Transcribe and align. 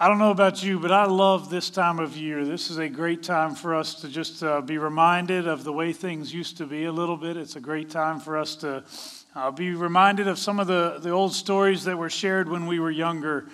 I 0.00 0.08
don't 0.08 0.18
know 0.18 0.30
about 0.30 0.62
you, 0.62 0.78
but 0.78 0.90
I 0.90 1.04
love 1.04 1.50
this 1.50 1.68
time 1.68 1.98
of 1.98 2.16
year. 2.16 2.46
This 2.46 2.70
is 2.70 2.78
a 2.78 2.88
great 2.88 3.22
time 3.22 3.54
for 3.54 3.74
us 3.74 3.94
to 3.96 4.08
just 4.08 4.42
uh, 4.42 4.62
be 4.62 4.78
reminded 4.78 5.46
of 5.46 5.64
the 5.64 5.72
way 5.72 5.92
things 5.92 6.32
used 6.32 6.56
to 6.56 6.66
be 6.66 6.86
a 6.86 6.92
little 6.92 7.18
bit. 7.18 7.36
It's 7.36 7.56
a 7.56 7.60
great 7.60 7.90
time 7.90 8.18
for 8.18 8.38
us 8.38 8.56
to 8.56 8.84
uh, 9.34 9.50
be 9.50 9.74
reminded 9.74 10.28
of 10.28 10.38
some 10.38 10.58
of 10.58 10.66
the, 10.66 10.98
the 11.02 11.10
old 11.10 11.34
stories 11.34 11.84
that 11.84 11.98
were 11.98 12.08
shared 12.08 12.48
when 12.48 12.66
we 12.66 12.80
were 12.80 12.90
younger. 12.90 13.48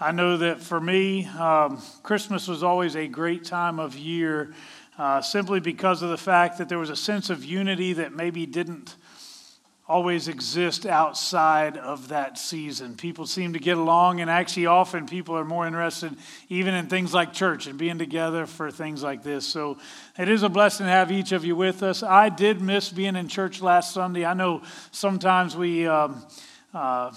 I 0.00 0.12
know 0.12 0.38
that 0.38 0.62
for 0.62 0.80
me, 0.80 1.26
um, 1.26 1.82
Christmas 2.02 2.48
was 2.48 2.62
always 2.62 2.96
a 2.96 3.06
great 3.06 3.44
time 3.44 3.78
of 3.78 3.94
year 3.94 4.54
uh, 4.96 5.20
simply 5.20 5.60
because 5.60 6.00
of 6.00 6.08
the 6.08 6.16
fact 6.16 6.56
that 6.56 6.70
there 6.70 6.78
was 6.78 6.90
a 6.90 6.96
sense 6.96 7.28
of 7.28 7.44
unity 7.44 7.92
that 7.92 8.14
maybe 8.14 8.46
didn't 8.46 8.96
always 9.88 10.28
exist 10.28 10.86
outside 10.86 11.76
of 11.76 12.08
that 12.08 12.38
season. 12.38 12.94
People 12.94 13.26
seem 13.26 13.52
to 13.52 13.58
get 13.58 13.76
along, 13.76 14.20
and 14.20 14.30
actually, 14.30 14.66
often 14.66 15.06
people 15.06 15.36
are 15.36 15.44
more 15.44 15.66
interested 15.66 16.16
even 16.48 16.74
in 16.74 16.86
things 16.86 17.12
like 17.12 17.32
church 17.32 17.66
and 17.66 17.78
being 17.78 17.98
together 17.98 18.46
for 18.46 18.70
things 18.70 19.02
like 19.02 19.22
this. 19.22 19.46
So 19.46 19.78
it 20.18 20.28
is 20.28 20.42
a 20.42 20.48
blessing 20.48 20.86
to 20.86 20.92
have 20.92 21.10
each 21.10 21.32
of 21.32 21.44
you 21.44 21.56
with 21.56 21.82
us. 21.82 22.02
I 22.02 22.28
did 22.28 22.60
miss 22.60 22.90
being 22.90 23.16
in 23.16 23.28
church 23.28 23.60
last 23.60 23.92
Sunday. 23.92 24.24
I 24.24 24.34
know 24.34 24.62
sometimes 24.90 25.56
we. 25.56 25.86
Um, 25.86 26.24
uh, 26.74 27.12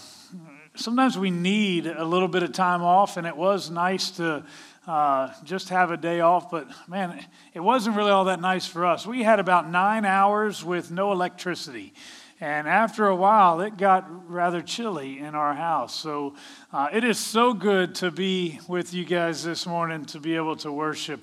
sometimes 0.75 1.17
we 1.17 1.31
need 1.31 1.87
a 1.87 2.03
little 2.03 2.27
bit 2.27 2.43
of 2.43 2.51
time 2.51 2.81
off, 2.81 3.15
and 3.17 3.25
it 3.25 3.35
was 3.35 3.69
nice 3.69 4.11
to 4.11 4.43
uh, 4.87 5.31
just 5.43 5.69
have 5.69 5.91
a 5.91 5.97
day 5.97 6.19
off. 6.19 6.51
But 6.51 6.67
man, 6.87 7.23
it 7.53 7.59
wasn't 7.59 7.95
really 7.95 8.11
all 8.11 8.25
that 8.25 8.41
nice 8.41 8.67
for 8.67 8.85
us. 8.85 9.07
We 9.07 9.23
had 9.23 9.39
about 9.39 9.69
nine 9.69 10.05
hours 10.05 10.63
with 10.63 10.91
no 10.91 11.11
electricity. 11.11 11.93
And 12.41 12.67
after 12.67 13.07
a 13.07 13.15
while, 13.15 13.61
it 13.61 13.77
got 13.77 14.29
rather 14.29 14.61
chilly 14.61 15.19
in 15.19 15.35
our 15.35 15.53
house. 15.53 15.95
So 15.95 16.35
uh, 16.73 16.89
it 16.91 17.05
is 17.05 17.17
so 17.17 17.53
good 17.53 17.95
to 17.95 18.11
be 18.11 18.59
with 18.67 18.93
you 18.93 19.05
guys 19.05 19.45
this 19.45 19.65
morning 19.65 20.03
to 20.07 20.19
be 20.19 20.35
able 20.35 20.57
to 20.57 20.71
worship. 20.71 21.21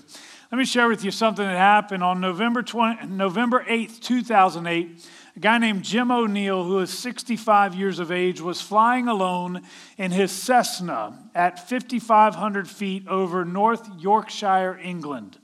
Let 0.50 0.58
me 0.58 0.64
share 0.64 0.88
with 0.88 1.04
you 1.04 1.10
something 1.10 1.44
that 1.44 1.58
happened 1.58 2.02
on 2.02 2.22
November, 2.22 2.62
20, 2.62 3.08
November 3.08 3.62
8th, 3.68 4.00
2008. 4.00 5.06
A 5.36 5.38
guy 5.38 5.58
named 5.58 5.82
Jim 5.82 6.10
O'Neill, 6.10 6.64
who 6.64 6.78
is 6.78 6.90
65 6.90 7.74
years 7.74 7.98
of 7.98 8.10
age, 8.10 8.40
was 8.40 8.62
flying 8.62 9.06
alone 9.06 9.62
in 9.98 10.12
his 10.12 10.32
Cessna 10.32 11.18
at 11.34 11.68
5,500 11.68 12.68
feet 12.68 13.06
over 13.06 13.44
North 13.44 13.86
Yorkshire, 13.98 14.78
England, 14.82 15.38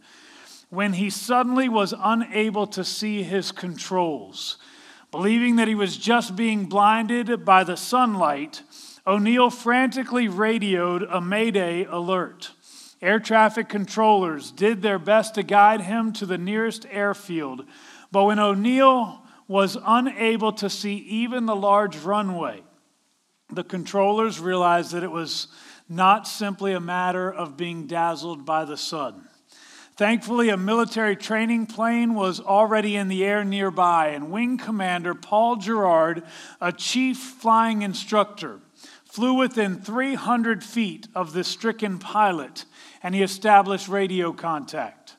when 0.70 0.94
he 0.94 1.10
suddenly 1.10 1.68
was 1.68 1.92
unable 1.98 2.66
to 2.68 2.84
see 2.84 3.22
his 3.22 3.52
controls. 3.52 4.56
Believing 5.10 5.56
that 5.56 5.68
he 5.68 5.74
was 5.74 5.96
just 5.96 6.36
being 6.36 6.66
blinded 6.66 7.44
by 7.44 7.64
the 7.64 7.76
sunlight, 7.76 8.62
O'Neill 9.06 9.48
frantically 9.48 10.28
radioed 10.28 11.02
a 11.02 11.20
Mayday 11.20 11.84
alert. 11.84 12.52
Air 13.00 13.18
traffic 13.18 13.68
controllers 13.68 14.50
did 14.50 14.82
their 14.82 14.98
best 14.98 15.36
to 15.36 15.42
guide 15.42 15.82
him 15.82 16.12
to 16.14 16.26
the 16.26 16.36
nearest 16.36 16.84
airfield, 16.90 17.64
but 18.10 18.24
when 18.24 18.38
O'Neill 18.38 19.22
was 19.46 19.78
unable 19.86 20.52
to 20.52 20.68
see 20.68 20.96
even 20.96 21.46
the 21.46 21.56
large 21.56 21.96
runway, 21.98 22.62
the 23.50 23.64
controllers 23.64 24.40
realized 24.40 24.92
that 24.92 25.04
it 25.04 25.10
was 25.10 25.46
not 25.88 26.28
simply 26.28 26.72
a 26.74 26.80
matter 26.80 27.32
of 27.32 27.56
being 27.56 27.86
dazzled 27.86 28.44
by 28.44 28.64
the 28.64 28.76
sun. 28.76 29.27
Thankfully, 29.98 30.48
a 30.48 30.56
military 30.56 31.16
training 31.16 31.66
plane 31.66 32.14
was 32.14 32.38
already 32.38 32.94
in 32.94 33.08
the 33.08 33.24
air 33.24 33.42
nearby, 33.42 34.10
and 34.10 34.30
Wing 34.30 34.56
Commander 34.56 35.12
Paul 35.12 35.56
Gerrard, 35.56 36.22
a 36.60 36.70
chief 36.70 37.18
flying 37.18 37.82
instructor, 37.82 38.60
flew 39.06 39.34
within 39.34 39.80
300 39.80 40.62
feet 40.62 41.08
of 41.16 41.32
the 41.32 41.42
stricken 41.42 41.98
pilot, 41.98 42.64
and 43.02 43.12
he 43.12 43.24
established 43.24 43.88
radio 43.88 44.32
contact. 44.32 45.16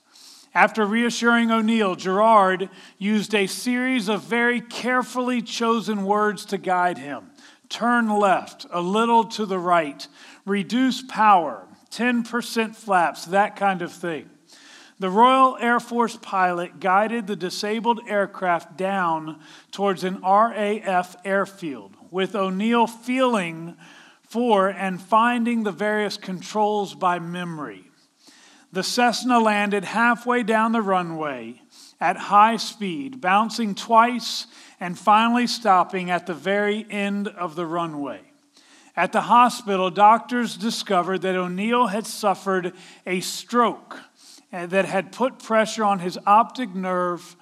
After 0.55 0.85
reassuring 0.85 1.51
O'Neill, 1.51 1.95
Gerrard 1.95 2.69
used 2.97 3.35
a 3.35 3.47
series 3.47 4.07
of 4.07 4.23
very 4.23 4.61
carefully 4.61 5.41
chosen 5.41 6.05
words 6.05 6.45
to 6.45 6.57
guide 6.57 6.99
him 6.99 7.31
turn 7.67 8.09
left, 8.09 8.65
a 8.71 8.79
little 8.79 9.25
to 9.25 9.45
the 9.45 9.59
right, 9.59 10.07
reduce 10.45 11.01
power, 11.01 11.67
10% 11.91 12.75
flaps, 12.77 13.25
that 13.25 13.57
kind 13.57 13.81
of 13.81 13.91
thing. 13.91 14.29
The 14.99 15.09
Royal 15.09 15.57
Air 15.61 15.79
Force 15.79 16.17
pilot 16.17 16.81
guided 16.81 17.25
the 17.25 17.37
disabled 17.37 18.01
aircraft 18.05 18.75
down 18.75 19.39
towards 19.71 20.03
an 20.03 20.19
RAF 20.21 21.15
airfield, 21.23 21.95
with 22.11 22.35
O'Neill 22.35 22.85
feeling 22.85 23.77
for 24.27 24.67
and 24.67 25.01
finding 25.01 25.63
the 25.63 25.71
various 25.71 26.17
controls 26.17 26.95
by 26.95 27.17
memory. 27.17 27.89
The 28.73 28.83
Cessna 28.83 29.39
landed 29.39 29.85
halfway 29.85 30.43
down 30.43 30.73
the 30.73 30.81
runway 30.81 31.61
at 32.01 32.17
high 32.17 32.57
speed, 32.57 33.21
bouncing 33.21 33.75
twice 33.75 34.47
and 34.81 34.99
finally 34.99 35.47
stopping 35.47 36.11
at 36.11 36.27
the 36.27 36.33
very 36.33 36.85
end 36.89 37.29
of 37.29 37.55
the 37.55 37.65
runway. 37.65 38.19
At 38.97 39.13
the 39.13 39.21
hospital, 39.21 39.89
doctors 39.89 40.57
discovered 40.57 41.21
that 41.21 41.37
O'Neill 41.37 41.87
had 41.87 42.05
suffered 42.05 42.73
a 43.07 43.21
stroke 43.21 43.97
Eh, 44.51 44.65
that 44.65 44.85
had 44.85 45.11
put 45.11 45.39
pressure 45.39 45.83
on 45.83 45.99
his 45.99 46.17
optic 46.25 46.73
nerve, 46.73 47.35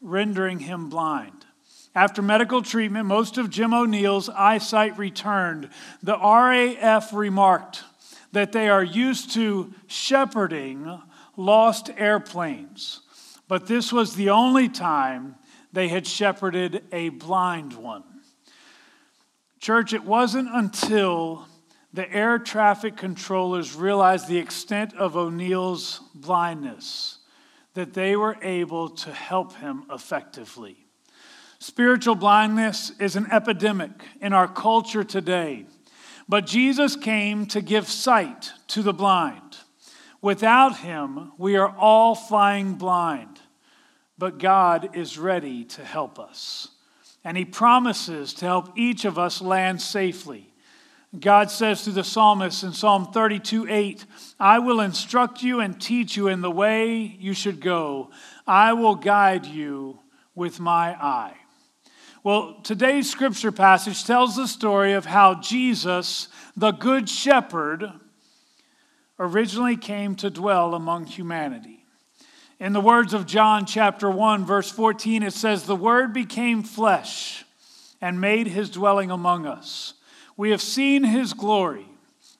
rendering 0.00 0.60
him 0.60 0.88
blind. 0.88 1.46
After 1.94 2.22
medical 2.22 2.62
treatment, 2.62 3.06
most 3.06 3.38
of 3.38 3.50
Jim 3.50 3.72
O'Neill's 3.72 4.28
eyesight 4.28 4.98
returned. 4.98 5.70
The 6.02 6.16
RAF 6.16 7.12
remarked 7.12 7.84
that 8.32 8.52
they 8.52 8.68
are 8.68 8.82
used 8.82 9.32
to 9.34 9.72
shepherding 9.86 11.00
lost 11.36 11.90
airplanes, 11.96 13.00
but 13.48 13.66
this 13.66 13.92
was 13.92 14.14
the 14.14 14.30
only 14.30 14.68
time 14.68 15.36
they 15.72 15.88
had 15.88 16.06
shepherded 16.06 16.84
a 16.92 17.10
blind 17.10 17.74
one. 17.74 18.04
Church, 19.60 19.92
it 19.92 20.04
wasn't 20.04 20.48
until 20.52 21.46
the 21.92 22.10
air 22.12 22.38
traffic 22.38 22.96
controllers 22.96 23.74
realized 23.74 24.28
the 24.28 24.38
extent 24.38 24.94
of 24.94 25.16
O'Neill's 25.16 26.00
blindness, 26.14 27.18
that 27.74 27.94
they 27.94 28.16
were 28.16 28.36
able 28.42 28.88
to 28.90 29.12
help 29.12 29.56
him 29.56 29.84
effectively. 29.90 30.86
Spiritual 31.58 32.14
blindness 32.14 32.92
is 33.00 33.16
an 33.16 33.26
epidemic 33.30 33.90
in 34.20 34.32
our 34.32 34.48
culture 34.48 35.04
today, 35.04 35.66
but 36.28 36.46
Jesus 36.46 36.96
came 36.96 37.46
to 37.46 37.60
give 37.60 37.88
sight 37.88 38.52
to 38.68 38.82
the 38.82 38.94
blind. 38.94 39.58
Without 40.22 40.78
him, 40.78 41.32
we 41.38 41.56
are 41.56 41.74
all 41.76 42.14
flying 42.14 42.74
blind, 42.74 43.40
but 44.16 44.38
God 44.38 44.96
is 44.96 45.18
ready 45.18 45.64
to 45.64 45.84
help 45.84 46.18
us. 46.18 46.68
And 47.24 47.36
he 47.36 47.44
promises 47.44 48.32
to 48.34 48.46
help 48.46 48.78
each 48.78 49.04
of 49.04 49.18
us 49.18 49.42
land 49.42 49.82
safely. 49.82 50.49
God 51.18 51.50
says 51.50 51.82
to 51.84 51.90
the 51.90 52.04
psalmist 52.04 52.62
in 52.62 52.72
Psalm 52.72 53.10
32 53.12 53.66
8, 53.68 54.04
I 54.38 54.60
will 54.60 54.80
instruct 54.80 55.42
you 55.42 55.60
and 55.60 55.80
teach 55.80 56.16
you 56.16 56.28
in 56.28 56.40
the 56.40 56.50
way 56.50 57.16
you 57.18 57.34
should 57.34 57.60
go. 57.60 58.10
I 58.46 58.74
will 58.74 58.94
guide 58.94 59.44
you 59.44 59.98
with 60.36 60.60
my 60.60 60.94
eye. 60.94 61.34
Well, 62.22 62.60
today's 62.62 63.10
scripture 63.10 63.50
passage 63.50 64.04
tells 64.04 64.36
the 64.36 64.46
story 64.46 64.92
of 64.92 65.06
how 65.06 65.40
Jesus, 65.40 66.28
the 66.56 66.70
Good 66.70 67.08
Shepherd, 67.08 67.90
originally 69.18 69.76
came 69.76 70.14
to 70.16 70.30
dwell 70.30 70.74
among 70.74 71.06
humanity. 71.06 71.84
In 72.60 72.72
the 72.72 72.80
words 72.80 73.14
of 73.14 73.26
John 73.26 73.66
chapter 73.66 74.08
1, 74.10 74.44
verse 74.44 74.70
14, 74.70 75.22
it 75.24 75.32
says, 75.32 75.64
The 75.64 75.74
Word 75.74 76.12
became 76.12 76.62
flesh 76.62 77.44
and 78.00 78.20
made 78.20 78.46
his 78.46 78.70
dwelling 78.70 79.10
among 79.10 79.46
us. 79.46 79.94
We 80.40 80.52
have 80.52 80.62
seen 80.62 81.04
his 81.04 81.34
glory, 81.34 81.84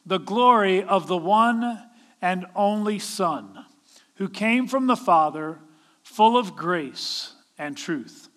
the 0.06 0.16
glory 0.16 0.82
of 0.82 1.06
the 1.06 1.18
one 1.18 1.82
and 2.22 2.47
only 2.56 2.98
Son, 2.98 3.66
who 4.14 4.26
came 4.26 4.68
from 4.68 4.86
the 4.86 4.97
Father, 4.97 5.58
full 6.02 6.38
of 6.38 6.56
grace 6.56 7.34
and 7.58 7.76
truth. 7.76 8.30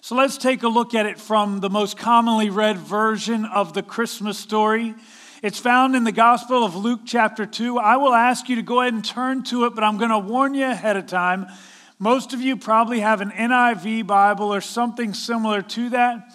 So 0.00 0.14
let's 0.14 0.38
take 0.38 0.62
a 0.62 0.68
look 0.68 0.94
at 0.94 1.04
it 1.04 1.20
from 1.20 1.60
the 1.60 1.68
most 1.68 1.98
commonly 1.98 2.48
read 2.48 2.78
version 2.78 3.44
of 3.44 3.74
the 3.74 3.82
Christmas 3.82 4.38
story. 4.38 4.94
It's 5.42 5.58
found 5.58 5.94
in 5.94 6.04
the 6.04 6.10
Gospel 6.10 6.64
of 6.64 6.74
Luke, 6.74 7.00
chapter 7.04 7.44
2. 7.44 7.76
I 7.76 7.96
will 7.96 8.14
ask 8.14 8.48
you 8.48 8.56
to 8.56 8.62
go 8.62 8.80
ahead 8.80 8.94
and 8.94 9.04
turn 9.04 9.42
to 9.42 9.66
it, 9.66 9.74
but 9.74 9.84
I'm 9.84 9.98
going 9.98 10.08
to 10.08 10.18
warn 10.18 10.54
you 10.54 10.64
ahead 10.64 10.96
of 10.96 11.04
time. 11.04 11.48
Most 11.98 12.32
of 12.32 12.40
you 12.40 12.56
probably 12.56 13.00
have 13.00 13.20
an 13.20 13.30
NIV 13.30 14.06
Bible 14.06 14.54
or 14.54 14.62
something 14.62 15.12
similar 15.12 15.60
to 15.60 15.90
that. 15.90 16.34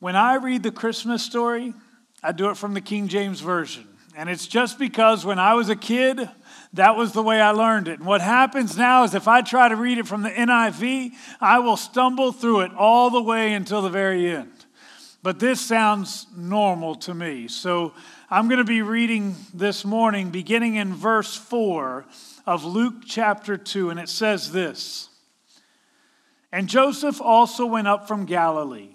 When 0.00 0.14
I 0.14 0.36
read 0.36 0.62
the 0.62 0.70
Christmas 0.70 1.24
story, 1.24 1.74
I 2.22 2.32
do 2.32 2.50
it 2.50 2.56
from 2.56 2.74
the 2.74 2.80
King 2.80 3.08
James 3.08 3.40
Version. 3.40 3.86
And 4.16 4.28
it's 4.28 4.46
just 4.46 4.78
because 4.78 5.24
when 5.24 5.38
I 5.38 5.54
was 5.54 5.68
a 5.68 5.76
kid, 5.76 6.28
that 6.72 6.96
was 6.96 7.12
the 7.12 7.22
way 7.22 7.40
I 7.40 7.50
learned 7.50 7.88
it. 7.88 7.98
And 7.98 8.06
what 8.06 8.20
happens 8.20 8.76
now 8.76 9.04
is 9.04 9.14
if 9.14 9.26
I 9.26 9.42
try 9.42 9.68
to 9.68 9.76
read 9.76 9.98
it 9.98 10.06
from 10.06 10.22
the 10.22 10.30
NIV, 10.30 11.12
I 11.40 11.58
will 11.60 11.76
stumble 11.76 12.32
through 12.32 12.60
it 12.60 12.72
all 12.74 13.10
the 13.10 13.22
way 13.22 13.54
until 13.54 13.82
the 13.82 13.90
very 13.90 14.28
end. 14.28 14.52
but 15.22 15.40
this 15.40 15.60
sounds 15.60 16.26
normal 16.36 16.94
to 16.94 17.12
me. 17.12 17.48
So 17.48 17.92
I'm 18.30 18.46
going 18.48 18.58
to 18.58 18.64
be 18.64 18.82
reading 18.82 19.34
this 19.52 19.84
morning, 19.84 20.30
beginning 20.30 20.76
in 20.76 20.94
verse 20.94 21.34
4 21.34 22.06
of 22.46 22.64
Luke 22.64 23.02
chapter 23.04 23.56
2, 23.56 23.90
and 23.90 23.98
it 23.98 24.08
says 24.08 24.52
this 24.52 25.08
And 26.52 26.68
Joseph 26.68 27.20
also 27.20 27.66
went 27.66 27.88
up 27.88 28.06
from 28.06 28.26
Galilee, 28.26 28.94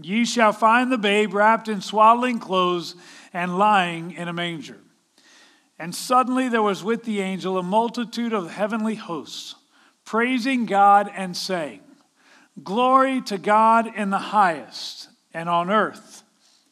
Ye 0.00 0.24
shall 0.24 0.52
find 0.52 0.90
the 0.90 0.98
babe 0.98 1.34
wrapped 1.34 1.68
in 1.68 1.80
swaddling 1.80 2.38
clothes 2.38 2.94
and 3.32 3.58
lying 3.58 4.12
in 4.12 4.28
a 4.28 4.32
manger. 4.32 4.78
And 5.78 5.94
suddenly 5.94 6.48
there 6.48 6.62
was 6.62 6.84
with 6.84 7.04
the 7.04 7.20
angel 7.20 7.56
a 7.56 7.62
multitude 7.62 8.32
of 8.32 8.50
heavenly 8.50 8.96
hosts, 8.96 9.54
praising 10.04 10.66
God 10.66 11.10
and 11.14 11.36
saying, 11.36 11.80
Glory 12.62 13.22
to 13.22 13.38
God 13.38 13.86
in 13.96 14.10
the 14.10 14.18
highest, 14.18 15.08
and 15.32 15.48
on 15.48 15.70
earth, 15.70 16.22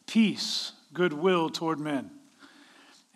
peace, 0.06 0.72
goodwill 0.92 1.48
toward 1.48 1.80
men. 1.80 2.10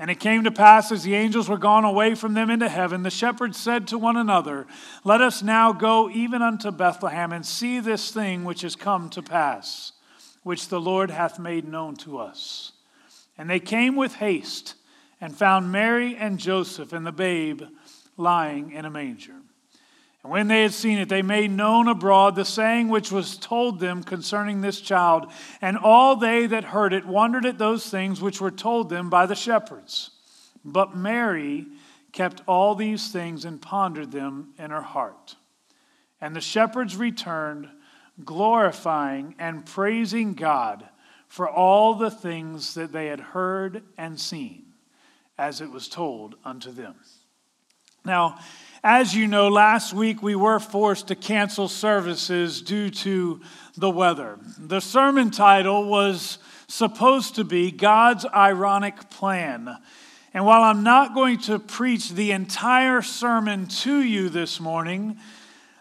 And 0.03 0.11
it 0.11 0.19
came 0.19 0.43
to 0.43 0.51
pass 0.51 0.91
as 0.91 1.05
the 1.05 1.15
angels 1.15 1.49
were 1.49 1.57
gone 1.57 1.85
away 1.85 2.17
from 2.17 2.35
them 2.35 2.51
into 2.51 2.69
heaven, 2.69 3.05
the 3.05 3.09
shepherds 3.09 3.57
said 3.57 3.87
to 3.87 3.99
one 3.99 4.17
another, 4.17 4.67
Let 5.05 5.21
us 5.21 5.45
now 5.45 5.73
go 5.73 6.11
even 6.11 6.43
unto 6.43 6.73
Bethlehem 6.73 7.31
and 7.31 7.47
see 7.47 7.79
this 7.79 8.11
thing 8.11 8.43
which 8.43 8.65
is 8.65 8.75
come 8.75 9.11
to 9.11 9.23
pass, 9.23 9.93
which 10.43 10.67
the 10.67 10.81
Lord 10.81 11.13
hath 11.13 11.39
made 11.39 11.69
known 11.69 11.95
to 11.99 12.19
us. 12.19 12.73
And 13.39 13.49
they 13.49 13.61
came 13.61 13.95
with 13.95 14.17
haste 14.17 14.75
and 15.21 15.37
found 15.37 15.71
Mary 15.71 16.17
and 16.17 16.37
Joseph 16.37 16.93
and 16.93 17.07
the 17.07 17.13
babe 17.13 17.63
lying 18.17 18.73
in 18.73 18.85
a 18.85 18.91
manger. 18.91 19.37
And 20.23 20.33
when 20.33 20.49
they 20.49 20.63
had 20.63 20.73
seen 20.73 20.99
it, 20.99 21.09
they 21.09 21.23
made 21.23 21.51
known 21.51 21.89
abroad 21.89 22.37
the 22.37 22.45
saying 22.45 22.89
which 22.89 23.11
was 23.11 23.37
told 23.37 23.81
them 23.81 24.03
concerning 24.03 24.61
this 24.61 24.81
child. 24.81 25.27
And 25.61 25.77
all 25.77 26.17
they 26.17 26.47
that 26.47 26.65
heard 26.65 26.93
it 26.93 27.07
wondered 27.07 27.45
at 27.45 27.59
those 27.59 27.89
things 27.89 28.21
which 28.21 28.41
were 28.41 28.51
told 28.51 28.89
them 28.89 29.11
by 29.11 29.27
the 29.27 29.35
shepherds. 29.35 30.11
But 30.65 30.97
Mary 30.97 31.67
kept 32.13 32.43
all 32.47 32.75
these 32.75 33.11
things 33.11 33.45
and 33.45 33.61
pondered 33.61 34.13
them 34.13 34.55
in 34.59 34.71
her 34.71 34.83
heart. 34.83 35.35
And 36.21 36.37
the 36.37 36.41
shepherds 36.41 36.97
returned, 36.97 37.69
glorifying 38.25 39.35
and 39.39 39.67
praising 39.67 40.35
God 40.35 40.89
for 41.27 41.49
all 41.49 41.95
the 41.95 42.11
things 42.11 42.75
that 42.75 42.93
they 42.93 43.07
had 43.07 43.19
heard 43.19 43.83
and 43.97 44.21
seen, 44.21 44.67
as 45.37 45.61
it 45.61 45.71
was 45.71 45.89
told 45.89 46.37
unto 46.45 46.71
them. 46.71 46.95
Now, 48.05 48.39
as 48.85 49.15
you 49.15 49.29
know, 49.29 49.49
last 49.49 49.93
week 49.93 50.23
we 50.23 50.35
were 50.35 50.59
forced 50.59 51.09
to 51.09 51.15
cancel 51.15 51.69
services 51.69 52.61
due 52.61 52.91
to 52.91 53.41
the 53.77 53.91
weather. 53.91 54.39
The 54.59 54.81
sermon 54.81 55.31
title 55.31 55.85
was 55.85 56.39
supposed 56.67 57.37
to 57.37 57.45
be 57.45 57.71
God's 57.71 58.27
Ironic 58.27 59.09
Plan. 59.11 59.77
And 60.35 60.45
while 60.45 60.63
I'm 60.63 60.83
not 60.83 61.15
going 61.15 61.39
to 61.43 61.59
preach 61.59 62.11
the 62.11 62.33
entire 62.33 63.03
sermon 63.03 63.67
to 63.67 64.01
you 64.01 64.29
this 64.29 64.59
morning, 64.59 65.19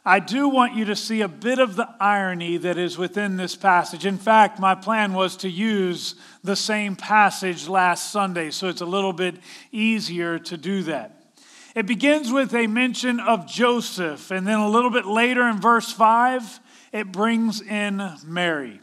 I 0.06 0.20
do 0.20 0.50
want 0.50 0.76
you 0.76 0.86
to 0.86 0.96
see 0.96 1.22
a 1.22 1.28
bit 1.28 1.60
of 1.60 1.76
the 1.76 1.88
irony 2.00 2.58
that 2.58 2.78
is 2.78 2.98
within 2.98 3.38
this 3.38 3.56
passage. 3.56 4.06
In 4.06 4.18
fact, 4.18 4.60
my 4.60 4.76
plan 4.76 5.14
was 5.14 5.38
to 5.38 5.50
use 5.50 6.16
the 6.44 6.56
same 6.56 6.96
passage 6.96 7.68
last 7.68 8.12
Sunday, 8.12 8.52
so 8.52 8.68
it's 8.68 8.82
a 8.82 8.86
little 8.86 9.14
bit 9.14 9.36
easier 9.72 10.38
to 10.40 10.58
do 10.58 10.84
that. 10.84 11.21
It 11.74 11.86
begins 11.86 12.34
with 12.34 12.54
a 12.54 12.68
mention 12.68 13.22
of 13.22 13.48
Joseph, 13.48 14.30
and 14.30 14.46
then 14.46 14.60
a 14.60 14.70
little 14.70 14.90
bit 14.90 15.06
later 15.06 15.48
in 15.48 15.62
verse 15.62 15.92
5, 15.92 16.60
it 16.92 17.12
brings 17.14 17.62
in 17.62 18.12
Mary. 18.26 18.82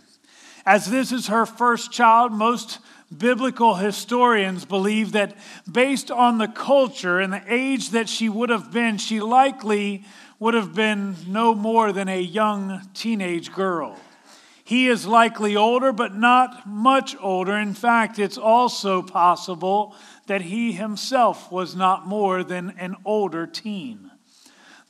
As 0.65 0.91
this 0.91 1.13
is 1.13 1.27
her 1.27 1.45
first 1.45 1.93
child, 1.93 2.33
most 2.33 2.79
biblical 3.17 3.75
historians 3.75 4.65
believe 4.65 5.13
that 5.13 5.37
based 5.71 6.11
on 6.11 6.39
the 6.39 6.49
culture 6.49 7.21
and 7.21 7.33
the 7.33 7.43
age 7.47 7.91
that 7.91 8.09
she 8.09 8.31
would 8.31 8.49
have 8.49 8.73
been, 8.73 8.97
she 8.97 9.21
likely 9.21 10.05
would 10.39 10.55
have 10.55 10.75
been 10.75 11.15
no 11.27 11.55
more 11.55 11.93
than 11.93 12.09
a 12.09 12.21
young 12.21 12.81
teenage 12.95 13.53
girl. 13.53 13.99
He 14.69 14.87
is 14.87 15.07
likely 15.07 15.57
older, 15.57 15.95
but 15.95 16.15
not 16.15 16.67
much 16.67 17.17
older. 17.23 17.57
In 17.57 17.73
fact, 17.73 18.19
it's 18.19 18.37
also 18.37 19.01
possible 19.01 19.97
that 20.27 20.43
he 20.43 20.73
himself 20.73 21.51
was 21.51 21.75
not 21.75 22.07
more 22.07 22.45
than 22.45 22.75
an 22.79 22.95
older 23.03 23.47
teen. 23.47 24.11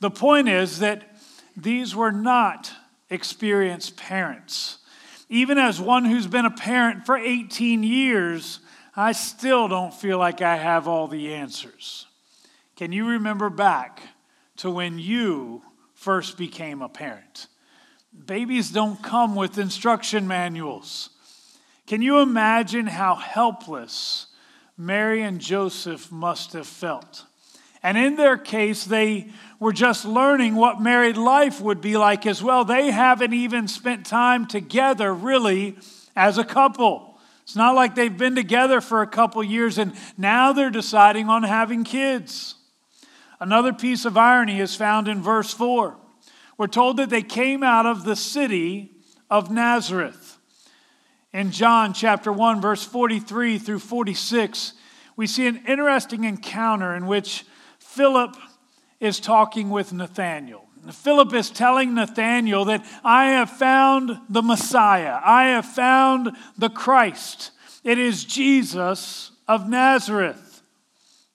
The 0.01 0.11
point 0.11 0.49
is 0.49 0.79
that 0.79 1.17
these 1.55 1.95
were 1.95 2.11
not 2.11 2.73
experienced 3.09 3.95
parents. 3.95 4.79
Even 5.29 5.57
as 5.57 5.79
one 5.79 6.03
who's 6.03 6.27
been 6.27 6.45
a 6.45 6.51
parent 6.51 7.05
for 7.05 7.15
18 7.15 7.81
years, 7.81 8.59
I 8.97 9.13
still 9.13 9.69
don't 9.69 9.93
feel 9.93 10.17
like 10.17 10.41
I 10.41 10.57
have 10.57 10.89
all 10.89 11.07
the 11.07 11.33
answers. 11.33 12.05
Can 12.75 12.91
you 12.91 13.07
remember 13.07 13.49
back 13.49 14.01
to 14.57 14.69
when 14.69 14.99
you 14.99 15.61
first 15.93 16.37
became 16.37 16.81
a 16.81 16.89
parent? 16.89 17.47
Babies 18.29 18.69
don't 18.69 19.01
come 19.01 19.33
with 19.33 19.57
instruction 19.57 20.27
manuals. 20.27 21.09
Can 21.87 22.03
you 22.03 22.19
imagine 22.19 22.85
how 22.85 23.15
helpless 23.15 24.27
Mary 24.79 25.21
and 25.23 25.41
Joseph 25.41 26.09
must 26.09 26.53
have 26.53 26.65
felt. 26.65 27.25
And 27.83 27.97
in 27.97 28.15
their 28.15 28.37
case, 28.37 28.85
they 28.85 29.27
were 29.59 29.73
just 29.73 30.05
learning 30.05 30.55
what 30.55 30.79
married 30.79 31.17
life 31.17 31.59
would 31.59 31.81
be 31.81 31.97
like 31.97 32.25
as 32.25 32.41
well. 32.41 32.63
They 32.63 32.89
haven't 32.91 33.33
even 33.33 33.67
spent 33.67 34.05
time 34.05 34.47
together 34.47 35.13
really 35.13 35.77
as 36.15 36.37
a 36.37 36.45
couple. 36.45 37.19
It's 37.43 37.57
not 37.57 37.75
like 37.75 37.95
they've 37.95 38.17
been 38.17 38.35
together 38.35 38.79
for 38.79 39.01
a 39.01 39.07
couple 39.07 39.43
years 39.43 39.77
and 39.77 39.93
now 40.17 40.53
they're 40.53 40.69
deciding 40.69 41.27
on 41.27 41.43
having 41.43 41.83
kids. 41.83 42.55
Another 43.41 43.73
piece 43.73 44.05
of 44.05 44.17
irony 44.17 44.61
is 44.61 44.75
found 44.75 45.09
in 45.09 45.21
verse 45.21 45.53
4. 45.53 45.98
We're 46.59 46.67
told 46.67 46.97
that 46.97 47.09
they 47.09 47.21
came 47.21 47.63
out 47.63 47.85
of 47.85 48.03
the 48.03 48.17
city 48.17 48.91
of 49.29 49.49
Nazareth. 49.49 50.37
In 51.31 51.51
John 51.51 51.93
chapter 51.93 52.33
1, 52.33 52.59
verse 52.59 52.83
43 52.83 53.57
through 53.57 53.79
46, 53.79 54.73
we 55.15 55.25
see 55.25 55.47
an 55.47 55.63
interesting 55.65 56.25
encounter 56.25 56.93
in 56.93 57.07
which 57.07 57.45
Philip 57.79 58.35
is 58.99 59.21
talking 59.21 59.69
with 59.69 59.93
Nathanael. 59.93 60.67
Philip 60.91 61.33
is 61.33 61.49
telling 61.49 61.93
Nathanael 61.93 62.65
that 62.65 62.85
I 63.05 63.27
have 63.27 63.51
found 63.51 64.19
the 64.27 64.41
Messiah, 64.41 65.17
I 65.23 65.51
have 65.51 65.65
found 65.65 66.35
the 66.57 66.69
Christ. 66.69 67.51
It 67.85 67.97
is 67.97 68.25
Jesus 68.25 69.31
of 69.47 69.69
Nazareth. 69.69 70.61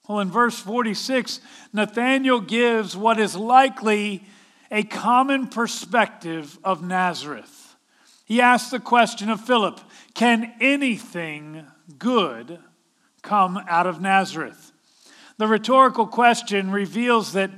Well, 0.06 0.20
in 0.20 0.30
verse 0.30 0.58
46, 0.58 1.40
Nathanael 1.72 2.42
gives 2.42 2.94
what 2.94 3.18
is 3.18 3.34
likely 3.34 4.26
a 4.74 4.82
common 4.82 5.46
perspective 5.46 6.58
of 6.64 6.82
Nazareth. 6.82 7.76
He 8.24 8.40
asked 8.40 8.72
the 8.72 8.80
question 8.80 9.30
of 9.30 9.40
Philip 9.40 9.80
Can 10.14 10.52
anything 10.60 11.64
good 11.96 12.58
come 13.22 13.56
out 13.68 13.86
of 13.86 14.00
Nazareth? 14.00 14.72
The 15.38 15.46
rhetorical 15.46 16.08
question 16.08 16.72
reveals 16.72 17.34
that 17.34 17.52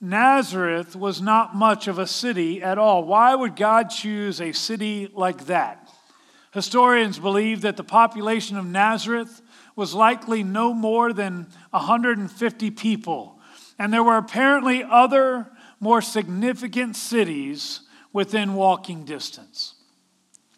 Nazareth 0.00 0.94
was 0.94 1.20
not 1.20 1.56
much 1.56 1.88
of 1.88 1.98
a 1.98 2.06
city 2.06 2.62
at 2.62 2.78
all. 2.78 3.02
Why 3.02 3.34
would 3.34 3.56
God 3.56 3.90
choose 3.90 4.40
a 4.40 4.52
city 4.52 5.10
like 5.12 5.46
that? 5.46 5.90
Historians 6.52 7.18
believe 7.18 7.62
that 7.62 7.76
the 7.76 7.84
population 7.84 8.56
of 8.56 8.64
Nazareth 8.64 9.42
was 9.74 9.92
likely 9.92 10.44
no 10.44 10.72
more 10.72 11.12
than 11.12 11.48
150 11.70 12.70
people, 12.70 13.40
and 13.76 13.92
there 13.92 14.04
were 14.04 14.16
apparently 14.16 14.84
other 14.84 15.50
more 15.80 16.02
significant 16.02 16.94
cities 16.94 17.80
within 18.12 18.54
walking 18.54 19.04
distance. 19.04 19.74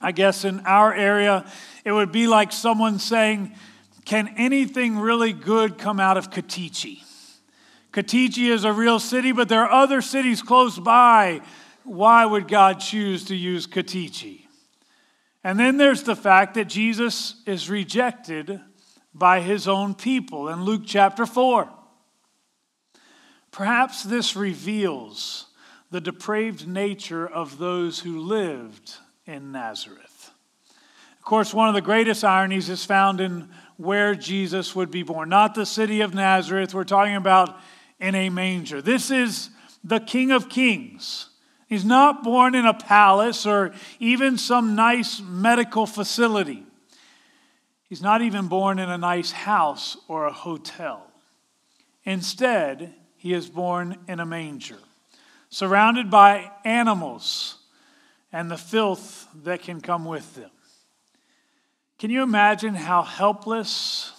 I 0.01 0.11
guess 0.11 0.45
in 0.45 0.61
our 0.61 0.93
area, 0.93 1.47
it 1.85 1.93
would 1.93 2.11
be 2.11 2.27
like 2.27 2.51
someone 2.51 2.99
saying, 2.99 3.55
Can 4.05 4.35
anything 4.37 4.99
really 4.99 5.33
good 5.33 5.79
come 5.79 6.01
out 6.01 6.17
of 6.17 6.31
Katichi? 6.31 7.05
Katichi 7.93 8.49
is 8.51 8.65
a 8.65 8.73
real 8.73 8.99
city, 8.99 9.33
but 9.33 9.49
there 9.49 9.61
are 9.61 9.71
other 9.71 10.03
cities 10.03 10.43
close 10.43 10.79
by. 10.79 11.41
Why 11.85 12.25
would 12.25 12.49
God 12.49 12.81
choose 12.81 13.25
to 13.27 13.37
use 13.37 13.67
Katichi? 13.67 14.47
And 15.45 15.59
then 15.59 15.77
there's 15.77 16.03
the 16.03 16.17
fact 16.17 16.55
that 16.55 16.69
Jesus 16.69 17.43
is 17.47 17.69
rejected 17.69 18.61
by 19.15 19.41
his 19.41 19.69
own 19.69 19.95
people 19.95 20.49
in 20.49 20.65
Luke 20.65 20.83
chapter 20.87 21.27
4. 21.27 21.69
Perhaps 23.53 24.05
this 24.05 24.35
reveals 24.35 25.47
the 25.91 26.01
depraved 26.01 26.67
nature 26.67 27.27
of 27.27 27.59
those 27.59 28.01
who 28.01 28.19
lived 28.19 28.95
in 29.27 29.53
Nazareth. 29.53 30.31
Of 31.19 31.25
course, 31.25 31.53
one 31.53 31.69
of 31.69 31.75
the 31.75 31.83
greatest 31.83 32.25
ironies 32.25 32.71
is 32.71 32.85
found 32.85 33.21
in 33.21 33.51
where 33.77 34.15
Jesus 34.15 34.75
would 34.75 34.91
be 34.91 35.03
born. 35.03 35.29
Not 35.29 35.55
the 35.55 35.67
city 35.67 36.01
of 36.01 36.15
Nazareth, 36.15 36.75
we're 36.75 36.85
talking 36.85 37.15
about 37.15 37.61
in 38.01 38.15
a 38.15 38.31
manger. 38.31 38.81
This 38.81 39.11
is 39.11 39.51
the 39.85 40.01
King 40.01 40.33
of 40.33 40.49
Kings. 40.49 41.29
He's 41.69 41.85
not 41.85 42.25
born 42.25 42.55
in 42.55 42.65
a 42.65 42.75
palace 42.75 43.47
or 43.47 43.73
even 44.01 44.39
some 44.39 44.75
nice 44.75 45.21
medical 45.21 45.87
facility. 45.87 46.65
He's 47.89 48.03
not 48.03 48.23
even 48.23 48.49
born 48.49 48.79
in 48.79 48.89
a 48.89 48.99
nice 48.99 49.31
house 49.31 49.99
or 50.09 50.27
a 50.27 50.33
hotel. 50.33 51.07
Instead, 52.05 52.95
he 53.23 53.35
is 53.35 53.49
born 53.49 53.99
in 54.09 54.19
a 54.19 54.27
manger, 54.27 54.81
surrounded 55.49 56.11
by 56.11 56.51
animals 56.65 57.57
and 58.33 58.51
the 58.51 58.57
filth 58.57 59.29
that 59.45 59.63
can 59.63 59.81
come 59.81 60.05
with 60.05 60.35
them. 60.35 60.51
Can 62.01 62.11
you 62.11 62.25
imagine 62.25 62.75
how 62.75 63.03
helpless 63.03 64.11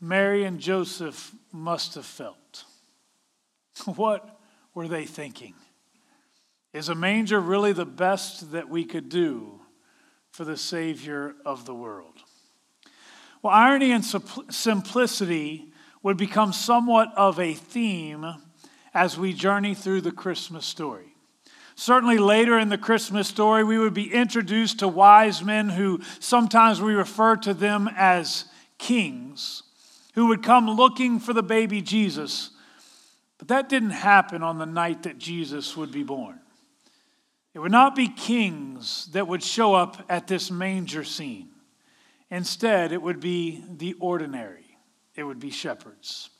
Mary 0.00 0.42
and 0.42 0.58
Joseph 0.58 1.30
must 1.52 1.94
have 1.94 2.04
felt? 2.04 2.64
What 3.94 4.40
were 4.74 4.88
they 4.88 5.04
thinking? 5.04 5.54
Is 6.72 6.88
a 6.88 6.94
manger 6.96 7.38
really 7.38 7.72
the 7.72 7.86
best 7.86 8.50
that 8.50 8.68
we 8.68 8.84
could 8.84 9.08
do 9.08 9.60
for 10.32 10.44
the 10.44 10.56
Savior 10.56 11.36
of 11.46 11.66
the 11.66 11.74
world? 11.74 12.18
Well, 13.42 13.54
irony 13.54 13.92
and 13.92 14.04
simplicity 14.04 15.69
would 16.02 16.16
become 16.16 16.52
somewhat 16.52 17.12
of 17.16 17.38
a 17.38 17.54
theme 17.54 18.26
as 18.94 19.18
we 19.18 19.32
journey 19.32 19.74
through 19.74 20.00
the 20.00 20.12
Christmas 20.12 20.66
story. 20.66 21.14
Certainly, 21.74 22.18
later 22.18 22.58
in 22.58 22.68
the 22.68 22.76
Christmas 22.76 23.28
story, 23.28 23.64
we 23.64 23.78
would 23.78 23.94
be 23.94 24.12
introduced 24.12 24.80
to 24.80 24.88
wise 24.88 25.42
men 25.42 25.70
who 25.70 26.00
sometimes 26.18 26.80
we 26.80 26.92
refer 26.92 27.36
to 27.36 27.54
them 27.54 27.88
as 27.96 28.44
kings, 28.78 29.62
who 30.14 30.26
would 30.26 30.42
come 30.42 30.68
looking 30.68 31.18
for 31.18 31.32
the 31.32 31.42
baby 31.42 31.80
Jesus. 31.80 32.50
But 33.38 33.48
that 33.48 33.70
didn't 33.70 33.90
happen 33.90 34.42
on 34.42 34.58
the 34.58 34.66
night 34.66 35.04
that 35.04 35.16
Jesus 35.16 35.76
would 35.76 35.90
be 35.90 36.02
born. 36.02 36.40
It 37.54 37.58
would 37.58 37.72
not 37.72 37.96
be 37.96 38.08
kings 38.08 39.06
that 39.12 39.26
would 39.26 39.42
show 39.42 39.74
up 39.74 40.04
at 40.08 40.26
this 40.26 40.50
manger 40.50 41.02
scene. 41.02 41.48
Instead, 42.30 42.92
it 42.92 43.00
would 43.00 43.20
be 43.20 43.64
the 43.68 43.94
ordinary, 43.94 44.59
it 45.14 45.24
would 45.24 45.40
be 45.40 45.50
shepherds. 45.50 46.30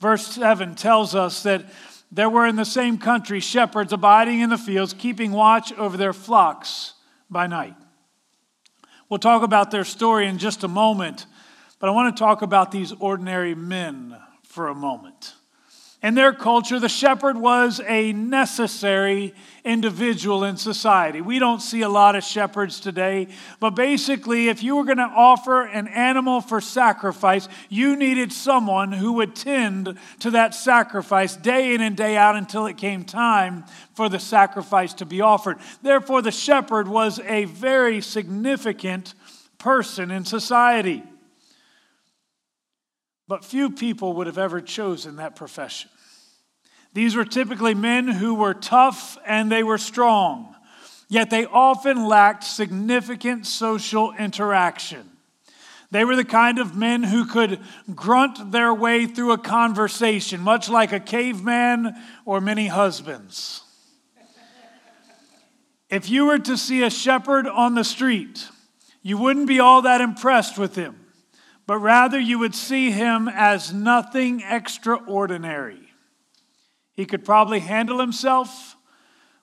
Verse 0.00 0.26
7 0.26 0.74
tells 0.74 1.14
us 1.14 1.42
that 1.42 1.64
there 2.10 2.30
were 2.30 2.46
in 2.46 2.56
the 2.56 2.64
same 2.64 2.98
country 2.98 3.40
shepherds 3.40 3.92
abiding 3.92 4.40
in 4.40 4.50
the 4.50 4.58
fields, 4.58 4.92
keeping 4.92 5.32
watch 5.32 5.72
over 5.74 5.96
their 5.96 6.12
flocks 6.12 6.94
by 7.28 7.46
night. 7.46 7.76
We'll 9.08 9.18
talk 9.18 9.42
about 9.42 9.70
their 9.70 9.84
story 9.84 10.26
in 10.26 10.38
just 10.38 10.64
a 10.64 10.68
moment, 10.68 11.26
but 11.78 11.88
I 11.88 11.92
want 11.92 12.16
to 12.16 12.20
talk 12.20 12.42
about 12.42 12.70
these 12.70 12.92
ordinary 12.92 13.54
men 13.54 14.16
for 14.44 14.68
a 14.68 14.74
moment. 14.74 15.34
In 16.02 16.14
their 16.14 16.32
culture, 16.32 16.80
the 16.80 16.88
shepherd 16.88 17.36
was 17.36 17.78
a 17.86 18.14
necessary 18.14 19.34
individual 19.64 20.44
in 20.44 20.56
society. 20.56 21.20
We 21.20 21.38
don't 21.38 21.60
see 21.60 21.82
a 21.82 21.90
lot 21.90 22.16
of 22.16 22.24
shepherds 22.24 22.80
today, 22.80 23.28
but 23.58 23.70
basically, 23.70 24.48
if 24.48 24.62
you 24.62 24.76
were 24.76 24.84
going 24.84 24.96
to 24.96 25.02
offer 25.02 25.66
an 25.66 25.88
animal 25.88 26.40
for 26.40 26.62
sacrifice, 26.62 27.48
you 27.68 27.96
needed 27.96 28.32
someone 28.32 28.92
who 28.92 29.12
would 29.14 29.36
tend 29.36 29.98
to 30.20 30.30
that 30.30 30.54
sacrifice 30.54 31.36
day 31.36 31.74
in 31.74 31.82
and 31.82 31.98
day 31.98 32.16
out 32.16 32.34
until 32.34 32.64
it 32.64 32.78
came 32.78 33.04
time 33.04 33.64
for 33.92 34.08
the 34.08 34.18
sacrifice 34.18 34.94
to 34.94 35.04
be 35.04 35.20
offered. 35.20 35.58
Therefore, 35.82 36.22
the 36.22 36.30
shepherd 36.30 36.88
was 36.88 37.20
a 37.20 37.44
very 37.44 38.00
significant 38.00 39.12
person 39.58 40.10
in 40.10 40.24
society. 40.24 41.02
But 43.30 43.44
few 43.44 43.70
people 43.70 44.14
would 44.14 44.26
have 44.26 44.38
ever 44.38 44.60
chosen 44.60 45.14
that 45.16 45.36
profession. 45.36 45.88
These 46.94 47.14
were 47.14 47.24
typically 47.24 47.74
men 47.74 48.08
who 48.08 48.34
were 48.34 48.54
tough 48.54 49.16
and 49.24 49.52
they 49.52 49.62
were 49.62 49.78
strong, 49.78 50.56
yet 51.08 51.30
they 51.30 51.46
often 51.46 52.08
lacked 52.08 52.42
significant 52.42 53.46
social 53.46 54.12
interaction. 54.18 55.08
They 55.92 56.04
were 56.04 56.16
the 56.16 56.24
kind 56.24 56.58
of 56.58 56.74
men 56.74 57.04
who 57.04 57.24
could 57.24 57.60
grunt 57.94 58.50
their 58.50 58.74
way 58.74 59.06
through 59.06 59.30
a 59.30 59.38
conversation, 59.38 60.40
much 60.40 60.68
like 60.68 60.90
a 60.90 60.98
caveman 60.98 61.94
or 62.24 62.40
many 62.40 62.66
husbands. 62.66 63.62
If 65.88 66.10
you 66.10 66.26
were 66.26 66.40
to 66.40 66.56
see 66.56 66.82
a 66.82 66.90
shepherd 66.90 67.46
on 67.46 67.76
the 67.76 67.84
street, 67.84 68.48
you 69.02 69.18
wouldn't 69.18 69.46
be 69.46 69.60
all 69.60 69.82
that 69.82 70.00
impressed 70.00 70.58
with 70.58 70.74
him 70.74 70.99
but 71.70 71.78
rather 71.78 72.18
you 72.18 72.36
would 72.36 72.56
see 72.56 72.90
him 72.90 73.28
as 73.28 73.72
nothing 73.72 74.40
extraordinary. 74.40 75.78
He 76.94 77.06
could 77.06 77.24
probably 77.24 77.60
handle 77.60 78.00
himself, 78.00 78.74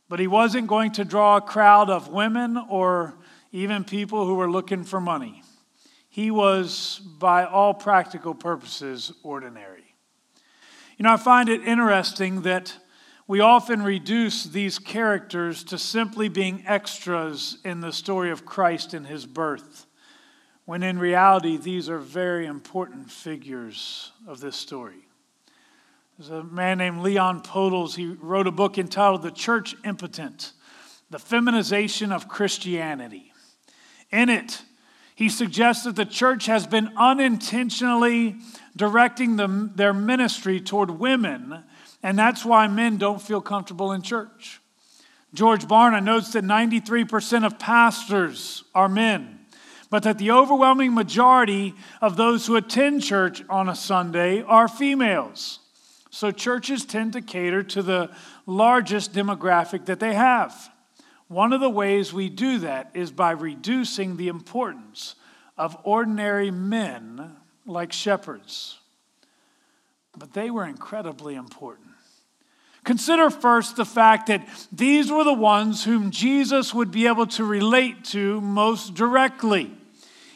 but 0.10 0.19
he 0.19 0.27
wasn't 0.27 0.67
going 0.67 0.91
to 0.91 1.05
draw 1.05 1.38
a 1.38 1.41
crowd 1.41 1.89
of 1.89 2.10
women 2.10 2.57
or 2.57 3.13
even 3.53 3.86
people 3.86 4.25
who 4.25 4.36
were 4.36 4.51
looking 4.51 4.84
for 4.84 5.00
money. 5.00 5.41
He 6.10 6.29
was, 6.29 7.00
by 7.17 7.46
all 7.46 7.74
practical 7.74 8.36
purposes, 8.36 9.13
ordinary. 9.24 9.96
You 10.98 11.03
know, 11.03 11.13
I 11.13 11.17
find 11.17 11.48
it 11.48 11.65
interesting 11.65 12.41
that 12.41 12.75
we 13.25 13.39
often 13.39 13.84
reduce 13.84 14.43
these 14.43 14.79
characters 14.79 15.63
to 15.63 15.77
simply 15.77 16.27
being 16.27 16.65
extras 16.67 17.57
in 17.63 17.79
the 17.79 17.93
story 17.93 18.31
of 18.31 18.46
Christ 18.46 18.93
and 18.93 19.07
his 19.07 19.25
birth 19.25 19.88
when 20.67 20.83
in 20.83 21.00
reality, 21.00 21.55
these 21.55 21.88
are 21.88 21.97
very 21.97 22.45
important 22.45 23.09
figures 23.09 24.12
of 24.27 24.41
this 24.41 24.57
story. 24.57 25.07
There's 26.19 26.29
a 26.29 26.43
man 26.43 26.79
named 26.79 27.03
Leon 27.03 27.41
Podles. 27.43 27.95
He 27.95 28.07
wrote 28.07 28.47
a 28.47 28.51
book 28.51 28.77
entitled 28.77 29.21
The 29.21 29.31
Church 29.31 29.77
Impotent 29.86 30.51
The 31.09 31.19
Feminization 31.19 32.12
of 32.12 32.27
Christianity. 32.27 33.31
In 34.12 34.27
it, 34.27 34.62
he 35.15 35.29
suggests 35.29 35.86
that 35.86 35.95
the 35.95 36.05
church 36.05 36.47
has 36.47 36.67
been 36.67 36.89
unintentionally 36.97 38.36
directing 38.75 39.38
them, 39.38 39.71
their 39.75 39.93
ministry 39.93 40.59
toward 40.59 40.91
women, 40.91 41.63
and 42.03 42.19
that's 42.19 42.43
why 42.43 42.67
men 42.67 42.97
don't 42.97 43.21
feel 43.21 43.39
comfortable 43.39 43.93
in 43.93 44.01
church. 44.01 44.59
George 45.33 45.65
Barna 45.65 46.03
notes 46.03 46.33
that 46.33 46.43
93% 46.43 47.45
of 47.45 47.57
pastors 47.57 48.65
are 48.75 48.89
men 48.89 49.37
but 49.89 50.03
that 50.03 50.17
the 50.17 50.32
overwhelming 50.32 50.94
majority 50.94 51.74
of 52.01 52.17
those 52.17 52.46
who 52.46 52.56
attend 52.56 53.03
church 53.03 53.44
on 53.50 53.70
a 53.70 53.75
Sunday 53.75 54.41
are 54.41 54.67
females. 54.67 55.60
So 56.10 56.32
churches 56.32 56.86
tend 56.86 57.13
to 57.13 57.22
cater 57.22 57.63
to 57.63 57.82
the 57.82 58.10
largest 58.46 59.13
demographic 59.13 59.86
that 59.86 60.00
they 60.00 60.13
have. 60.13 60.72
One 61.27 61.53
of 61.53 61.62
the 61.62 61.70
ways 61.70 62.13
we 62.13 62.29
do 62.29 62.60
that 62.60 62.91
is 62.94 63.12
by 63.12 63.32
reducing 63.32 64.17
the 64.17 64.29
importance 64.29 65.15
of 65.58 65.77
ordinary 65.84 66.51
men 66.51 67.36
like 67.65 67.91
shepherds. 67.91 68.79
But 70.17 70.34
they 70.34 70.50
were 70.50 70.65
incredibly 70.65 71.36
important. 71.36 71.87
Consider 72.88 73.29
first 73.29 73.75
the 73.75 73.84
fact 73.84 74.27
that 74.27 74.48
these 74.72 75.12
were 75.12 75.25
the 75.25 75.34
ones 75.34 75.84
whom 75.84 76.10
Jesus 76.10 76.74
would 76.74 76.89
be 76.89 77.06
able 77.06 77.27
to 77.27 77.44
relate 77.44 78.06
to 78.06 78.39
most 78.39 78.94
directly. 78.94 79.75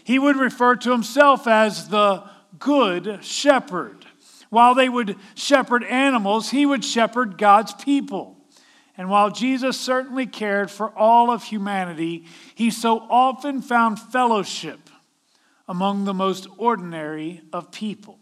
He 0.03 0.19
would 0.19 0.35
refer 0.35 0.75
to 0.75 0.91
himself 0.91 1.47
as 1.47 1.87
the 1.87 2.25
good 2.59 3.23
shepherd. 3.23 4.05
While 4.49 4.75
they 4.75 4.89
would 4.89 5.15
shepherd 5.33 5.85
animals, 5.85 6.49
he 6.49 6.65
would 6.65 6.83
shepherd 6.83 7.37
God's 7.37 7.73
people. 7.73 8.35
And 8.97 9.09
while 9.09 9.31
Jesus 9.31 9.79
certainly 9.79 10.25
cared 10.25 10.69
for 10.69 10.89
all 10.89 11.31
of 11.31 11.45
humanity, 11.45 12.25
he 12.53 12.69
so 12.69 12.99
often 13.09 13.61
found 13.61 13.97
fellowship 13.97 14.89
among 15.69 16.03
the 16.03 16.13
most 16.13 16.47
ordinary 16.57 17.43
of 17.53 17.71
people. 17.71 18.19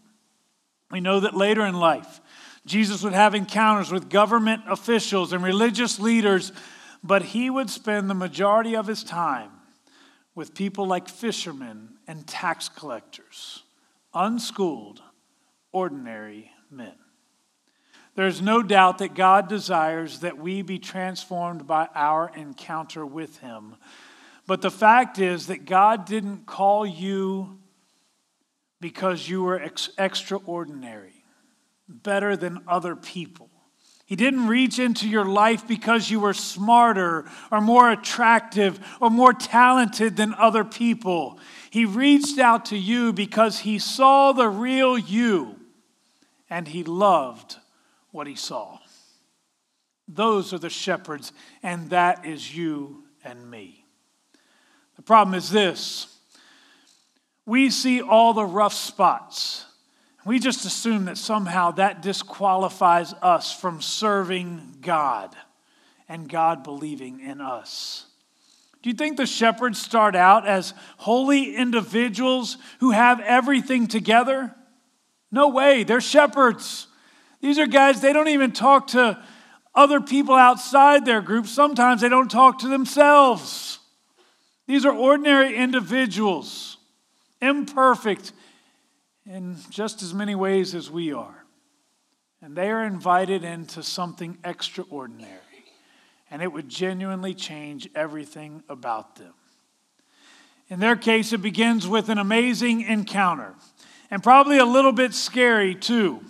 We 0.88 1.00
know 1.00 1.18
that 1.18 1.34
later 1.34 1.66
in 1.66 1.74
life, 1.74 2.20
Jesus 2.66 3.02
would 3.02 3.12
have 3.12 3.34
encounters 3.34 3.90
with 3.90 4.10
government 4.10 4.62
officials 4.68 5.32
and 5.32 5.42
religious 5.42 5.98
leaders, 5.98 6.52
but 7.02 7.22
he 7.22 7.50
would 7.50 7.70
spend 7.70 8.08
the 8.10 8.14
majority 8.14 8.76
of 8.76 8.86
his 8.86 9.02
time 9.02 9.50
with 10.34 10.54
people 10.54 10.86
like 10.86 11.08
fishermen 11.08 11.88
and 12.06 12.26
tax 12.26 12.68
collectors, 12.68 13.62
unschooled, 14.14 15.02
ordinary 15.72 16.50
men. 16.70 16.94
There's 18.14 18.42
no 18.42 18.62
doubt 18.62 18.98
that 18.98 19.14
God 19.14 19.48
desires 19.48 20.20
that 20.20 20.36
we 20.36 20.62
be 20.62 20.78
transformed 20.78 21.66
by 21.66 21.88
our 21.94 22.30
encounter 22.34 23.06
with 23.06 23.38
Him. 23.38 23.76
But 24.46 24.62
the 24.62 24.70
fact 24.70 25.18
is 25.18 25.46
that 25.46 25.64
God 25.64 26.06
didn't 26.06 26.44
call 26.46 26.84
you 26.84 27.58
because 28.80 29.28
you 29.28 29.42
were 29.42 29.60
ex- 29.60 29.90
extraordinary, 29.96 31.19
better 31.90 32.36
than 32.36 32.62
other 32.66 32.96
people. 32.96 33.50
He 34.06 34.16
didn't 34.16 34.48
reach 34.48 34.80
into 34.80 35.08
your 35.08 35.24
life 35.24 35.68
because 35.68 36.10
you 36.10 36.18
were 36.18 36.34
smarter 36.34 37.26
or 37.52 37.60
more 37.60 37.92
attractive 37.92 38.80
or 39.00 39.08
more 39.08 39.32
talented 39.32 40.16
than 40.16 40.34
other 40.34 40.64
people. 40.64 41.38
He 41.70 41.84
reached 41.84 42.38
out 42.38 42.64
to 42.66 42.76
you 42.76 43.12
because 43.12 43.60
he 43.60 43.78
saw 43.78 44.32
the 44.32 44.48
real 44.48 44.98
you 44.98 45.60
and 46.48 46.66
he 46.66 46.82
loved 46.82 47.56
what 48.10 48.26
he 48.26 48.34
saw. 48.34 48.80
Those 50.08 50.52
are 50.52 50.58
the 50.58 50.70
shepherds, 50.70 51.32
and 51.62 51.90
that 51.90 52.26
is 52.26 52.56
you 52.56 53.04
and 53.22 53.48
me. 53.48 53.84
The 54.96 55.02
problem 55.02 55.34
is 55.34 55.50
this 55.50 56.18
we 57.46 57.70
see 57.70 58.02
all 58.02 58.34
the 58.34 58.44
rough 58.44 58.74
spots. 58.74 59.66
We 60.24 60.38
just 60.38 60.64
assume 60.64 61.06
that 61.06 61.16
somehow 61.16 61.72
that 61.72 62.02
disqualifies 62.02 63.14
us 63.22 63.52
from 63.52 63.80
serving 63.80 64.78
God 64.80 65.34
and 66.08 66.28
God 66.28 66.62
believing 66.62 67.20
in 67.20 67.40
us. 67.40 68.06
Do 68.82 68.90
you 68.90 68.94
think 68.94 69.16
the 69.16 69.26
shepherds 69.26 69.80
start 69.80 70.16
out 70.16 70.46
as 70.46 70.74
holy 70.96 71.54
individuals 71.54 72.56
who 72.80 72.90
have 72.90 73.20
everything 73.20 73.86
together? 73.86 74.54
No 75.30 75.48
way, 75.48 75.84
they're 75.84 76.00
shepherds. 76.00 76.86
These 77.40 77.58
are 77.58 77.66
guys, 77.66 78.00
they 78.00 78.12
don't 78.12 78.28
even 78.28 78.52
talk 78.52 78.88
to 78.88 79.22
other 79.74 80.00
people 80.00 80.34
outside 80.34 81.04
their 81.04 81.20
group. 81.20 81.46
Sometimes 81.46 82.00
they 82.00 82.08
don't 82.08 82.30
talk 82.30 82.58
to 82.60 82.68
themselves. 82.68 83.78
These 84.66 84.84
are 84.84 84.94
ordinary 84.94 85.56
individuals, 85.56 86.76
imperfect 87.40 88.32
in 89.30 89.56
just 89.70 90.02
as 90.02 90.12
many 90.12 90.34
ways 90.34 90.74
as 90.74 90.90
we 90.90 91.12
are. 91.12 91.44
And 92.42 92.56
they 92.56 92.70
are 92.70 92.84
invited 92.84 93.44
into 93.44 93.82
something 93.82 94.38
extraordinary. 94.44 95.36
And 96.30 96.42
it 96.42 96.52
would 96.52 96.68
genuinely 96.68 97.34
change 97.34 97.88
everything 97.94 98.64
about 98.68 99.16
them. 99.16 99.34
In 100.68 100.80
their 100.80 100.96
case, 100.96 101.32
it 101.32 101.42
begins 101.42 101.86
with 101.86 102.08
an 102.08 102.18
amazing 102.18 102.82
encounter, 102.82 103.54
and 104.10 104.22
probably 104.22 104.58
a 104.58 104.64
little 104.64 104.92
bit 104.92 105.14
scary 105.14 105.74
too. 105.74 106.20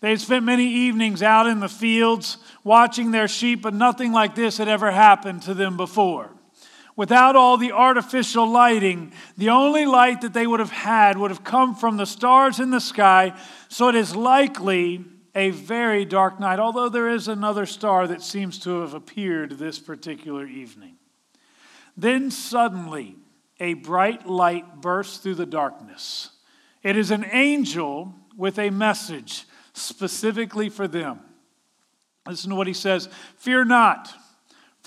They 0.00 0.10
had 0.10 0.20
spent 0.20 0.44
many 0.44 0.66
evenings 0.66 1.22
out 1.22 1.46
in 1.46 1.60
the 1.60 1.68
fields 1.68 2.36
watching 2.64 3.10
their 3.10 3.28
sheep, 3.28 3.62
but 3.62 3.74
nothing 3.74 4.12
like 4.12 4.34
this 4.34 4.58
had 4.58 4.68
ever 4.68 4.90
happened 4.90 5.42
to 5.42 5.54
them 5.54 5.76
before. 5.76 6.30
Without 6.98 7.36
all 7.36 7.56
the 7.56 7.70
artificial 7.70 8.44
lighting, 8.44 9.12
the 9.36 9.50
only 9.50 9.86
light 9.86 10.20
that 10.20 10.32
they 10.32 10.48
would 10.48 10.58
have 10.58 10.72
had 10.72 11.16
would 11.16 11.30
have 11.30 11.44
come 11.44 11.76
from 11.76 11.96
the 11.96 12.04
stars 12.04 12.58
in 12.58 12.70
the 12.70 12.80
sky, 12.80 13.32
so 13.68 13.88
it 13.88 13.94
is 13.94 14.16
likely 14.16 15.04
a 15.32 15.50
very 15.50 16.04
dark 16.04 16.40
night, 16.40 16.58
although 16.58 16.88
there 16.88 17.08
is 17.08 17.28
another 17.28 17.66
star 17.66 18.08
that 18.08 18.20
seems 18.20 18.58
to 18.58 18.80
have 18.80 18.94
appeared 18.94 19.52
this 19.52 19.78
particular 19.78 20.44
evening. 20.44 20.96
Then 21.96 22.32
suddenly, 22.32 23.14
a 23.60 23.74
bright 23.74 24.26
light 24.26 24.80
bursts 24.80 25.18
through 25.18 25.36
the 25.36 25.46
darkness. 25.46 26.30
It 26.82 26.96
is 26.96 27.12
an 27.12 27.26
angel 27.30 28.12
with 28.36 28.58
a 28.58 28.70
message 28.70 29.46
specifically 29.72 30.68
for 30.68 30.88
them. 30.88 31.20
Listen 32.26 32.50
to 32.50 32.56
what 32.56 32.66
he 32.66 32.74
says 32.74 33.08
Fear 33.36 33.66
not, 33.66 34.12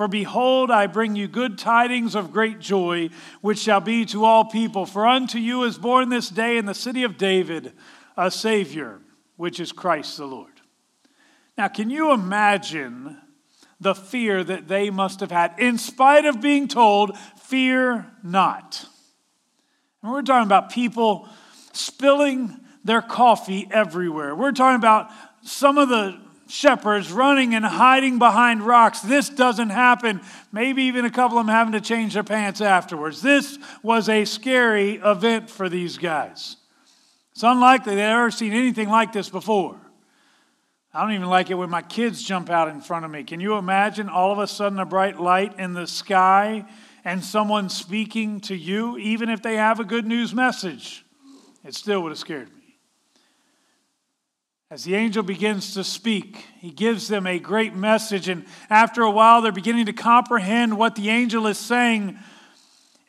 for 0.01 0.07
behold, 0.07 0.71
I 0.71 0.87
bring 0.87 1.15
you 1.15 1.27
good 1.27 1.59
tidings 1.59 2.15
of 2.15 2.33
great 2.33 2.57
joy, 2.57 3.11
which 3.41 3.59
shall 3.59 3.81
be 3.81 4.03
to 4.05 4.25
all 4.25 4.45
people. 4.45 4.87
For 4.87 5.05
unto 5.05 5.37
you 5.37 5.63
is 5.63 5.77
born 5.77 6.09
this 6.09 6.27
day 6.27 6.57
in 6.57 6.65
the 6.65 6.73
city 6.73 7.03
of 7.03 7.19
David 7.19 7.73
a 8.17 8.31
Savior, 8.31 8.99
which 9.35 9.59
is 9.59 9.71
Christ 9.71 10.17
the 10.17 10.25
Lord. 10.25 10.53
Now, 11.55 11.67
can 11.67 11.91
you 11.91 12.13
imagine 12.13 13.15
the 13.79 13.93
fear 13.93 14.43
that 14.43 14.67
they 14.67 14.89
must 14.89 15.19
have 15.19 15.29
had, 15.29 15.53
in 15.59 15.77
spite 15.77 16.25
of 16.25 16.41
being 16.41 16.67
told, 16.67 17.15
Fear 17.37 18.11
not? 18.23 18.83
And 20.01 20.11
we're 20.11 20.23
talking 20.23 20.47
about 20.47 20.71
people 20.71 21.29
spilling 21.73 22.59
their 22.83 23.03
coffee 23.03 23.67
everywhere. 23.69 24.33
We're 24.33 24.51
talking 24.51 24.77
about 24.77 25.11
some 25.43 25.77
of 25.77 25.89
the 25.89 26.19
shepherds 26.51 27.11
running 27.11 27.55
and 27.55 27.65
hiding 27.65 28.19
behind 28.19 28.61
rocks. 28.61 28.99
This 29.01 29.29
doesn't 29.29 29.69
happen. 29.69 30.21
Maybe 30.51 30.83
even 30.83 31.05
a 31.05 31.09
couple 31.09 31.37
of 31.37 31.45
them 31.45 31.55
having 31.55 31.73
to 31.73 31.81
change 31.81 32.13
their 32.13 32.23
pants 32.23 32.61
afterwards. 32.61 33.21
This 33.21 33.57
was 33.81 34.09
a 34.09 34.25
scary 34.25 34.95
event 34.95 35.49
for 35.49 35.69
these 35.69 35.97
guys. 35.97 36.57
It's 37.31 37.43
unlikely 37.43 37.95
they've 37.95 38.03
ever 38.03 38.31
seen 38.31 38.51
anything 38.51 38.89
like 38.89 39.13
this 39.13 39.29
before. 39.29 39.77
I 40.93 41.03
don't 41.03 41.13
even 41.13 41.29
like 41.29 41.49
it 41.49 41.55
when 41.55 41.69
my 41.69 41.81
kids 41.81 42.21
jump 42.21 42.49
out 42.49 42.67
in 42.67 42.81
front 42.81 43.05
of 43.05 43.11
me. 43.11 43.23
Can 43.23 43.39
you 43.39 43.55
imagine 43.55 44.09
all 44.09 44.33
of 44.33 44.39
a 44.39 44.47
sudden 44.47 44.77
a 44.79 44.85
bright 44.85 45.19
light 45.19 45.57
in 45.57 45.73
the 45.73 45.87
sky 45.87 46.65
and 47.05 47.23
someone 47.23 47.69
speaking 47.69 48.41
to 48.41 48.55
you, 48.55 48.97
even 48.97 49.29
if 49.29 49.41
they 49.41 49.55
have 49.55 49.79
a 49.79 49.85
good 49.85 50.05
news 50.05 50.35
message? 50.35 51.05
It 51.63 51.75
still 51.75 52.01
would 52.03 52.09
have 52.09 52.19
scared 52.19 52.49
me. 52.53 52.60
As 54.71 54.85
the 54.85 54.95
angel 54.95 55.21
begins 55.21 55.73
to 55.73 55.83
speak, 55.83 56.45
he 56.61 56.71
gives 56.71 57.09
them 57.09 57.27
a 57.27 57.39
great 57.39 57.75
message, 57.75 58.29
and 58.29 58.45
after 58.69 59.01
a 59.01 59.11
while, 59.11 59.41
they're 59.41 59.51
beginning 59.51 59.87
to 59.87 59.93
comprehend 59.93 60.77
what 60.77 60.95
the 60.95 61.09
angel 61.09 61.45
is 61.47 61.57
saying. 61.57 62.17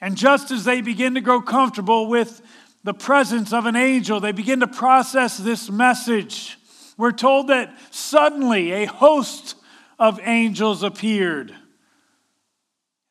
And 0.00 0.16
just 0.16 0.50
as 0.50 0.64
they 0.64 0.80
begin 0.80 1.14
to 1.14 1.20
grow 1.20 1.40
comfortable 1.40 2.08
with 2.08 2.42
the 2.82 2.92
presence 2.92 3.52
of 3.52 3.66
an 3.66 3.76
angel, 3.76 4.18
they 4.18 4.32
begin 4.32 4.58
to 4.58 4.66
process 4.66 5.36
this 5.36 5.70
message. 5.70 6.58
We're 6.96 7.12
told 7.12 7.46
that 7.46 7.72
suddenly 7.92 8.72
a 8.72 8.86
host 8.86 9.54
of 10.00 10.18
angels 10.24 10.82
appeared. 10.82 11.54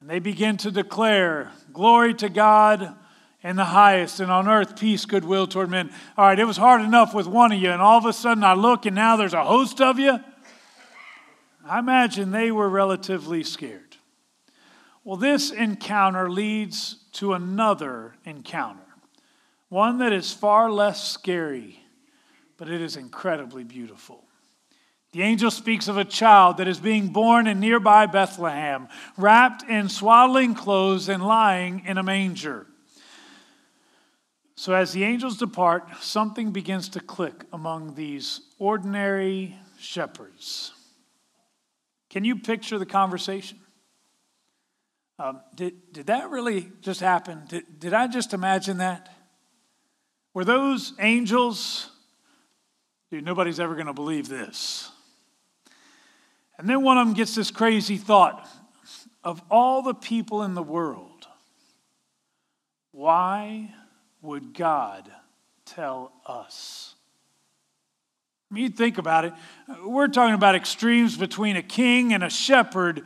And 0.02 0.10
they 0.10 0.20
begin 0.20 0.58
to 0.58 0.72
declare, 0.72 1.54
Glory 1.72 2.14
to 2.16 2.28
God 2.28 2.98
in 3.44 3.56
the 3.56 3.66
highest, 3.66 4.20
and 4.20 4.32
on 4.32 4.48
earth 4.48 4.80
peace, 4.80 5.06
goodwill 5.06 5.48
toward 5.48 5.70
men. 5.70 5.92
All 6.18 6.26
right, 6.26 6.40
it 6.40 6.46
was 6.46 6.58
hard 6.58 6.82
enough 6.82 7.14
with 7.14 7.28
one 7.28 7.52
of 7.52 7.60
you, 7.60 7.72
and 7.72 7.82
all 7.82 7.98
of 7.98 8.06
a 8.06 8.14
sudden 8.14 8.44
I 8.44 8.54
look, 8.54 8.86
and 8.86 8.96
now 8.96 9.16
there's 9.16 9.34
a 9.34 9.44
host 9.44 9.82
of 9.82 9.98
you. 9.98 10.20
I 11.66 11.80
imagine 11.80 12.32
they 12.32 12.52
were 12.52 12.70
relatively 12.70 13.44
scared. 13.44 13.98
Well, 15.04 15.18
this 15.18 15.52
encounter 15.52 16.30
leads 16.30 16.98
to 17.14 17.34
another 17.34 18.14
encounter, 18.26 18.80
one 19.70 19.98
that 19.98 20.14
is 20.14 20.32
far 20.32 20.72
less 20.72 21.10
scary, 21.10 21.80
but 22.58 22.70
it 22.70 22.82
is 22.82 22.96
incredibly 22.96 23.64
beautiful. 23.64 24.24
The 25.14 25.24
angel 25.24 25.52
speaks 25.52 25.88
of 25.88 25.98
a 25.98 26.06
child 26.06 26.58
that 26.58 26.68
is 26.68 26.80
being 26.80 27.08
born 27.08 27.48
in 27.48 27.60
nearby 27.60 28.06
Bethlehem, 28.06 28.88
wrapped 29.18 29.64
in 29.64 29.90
swaddling 29.90 30.54
clothes 30.54 31.10
and 31.10 31.26
lying 31.26 31.84
in 31.86 31.98
a 31.98 32.04
manger. 32.04 32.68
So, 34.62 34.76
as 34.76 34.94
the 34.94 35.04
angels 35.04 35.38
depart, 35.38 35.88
something 36.02 36.52
begins 36.52 36.90
to 36.90 37.00
click 37.00 37.46
among 37.52 37.96
these 37.96 38.42
ordinary 38.60 39.56
shepherds. 39.80 40.72
Can 42.12 42.24
you 42.24 42.36
picture 42.36 42.78
the 42.78 42.86
conversation? 42.86 43.58
Um, 45.18 45.42
did, 45.56 45.92
did 45.92 46.06
that 46.06 46.30
really 46.30 46.68
just 46.82 47.00
happen? 47.00 47.42
Did, 47.48 47.80
did 47.80 47.96
I 47.96 48.06
just 48.06 48.36
imagine 48.36 48.78
that? 48.78 49.10
Were 50.36 50.46
those 50.46 50.94
angels? 51.00 51.90
Dude, 53.10 53.26
nobody's 53.26 53.60
ever 53.60 53.74
going 53.74 53.88
to 53.88 53.94
believe 53.94 54.30
this. 54.30 54.92
And 56.60 56.70
then 56.70 56.84
one 56.84 57.00
of 57.00 57.08
them 57.08 57.16
gets 57.16 57.34
this 57.34 57.50
crazy 57.50 57.98
thought 57.98 58.48
of 59.24 59.42
all 59.50 59.82
the 59.82 59.96
people 59.96 60.44
in 60.44 60.54
the 60.54 60.62
world, 60.62 61.26
why 62.92 63.74
would 64.22 64.54
God 64.54 65.10
tell 65.66 66.12
us? 66.26 66.96
I 68.50 68.54
mean, 68.54 68.64
you 68.66 68.70
think 68.70 68.98
about 68.98 69.26
it. 69.26 69.34
We're 69.84 70.10
talking 70.10 70.36
about 70.36 70.56
extremes 70.56 71.18
between 71.18 71.56
a 71.56 71.64
king 71.64 72.14
and 72.14 72.24
a 72.24 72.30
shepherd. 72.30 73.04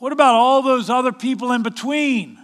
What 0.00 0.12
about 0.12 0.34
all 0.34 0.62
those 0.62 0.90
other 0.90 1.12
people 1.12 1.52
in 1.52 1.62
between? 1.62 2.38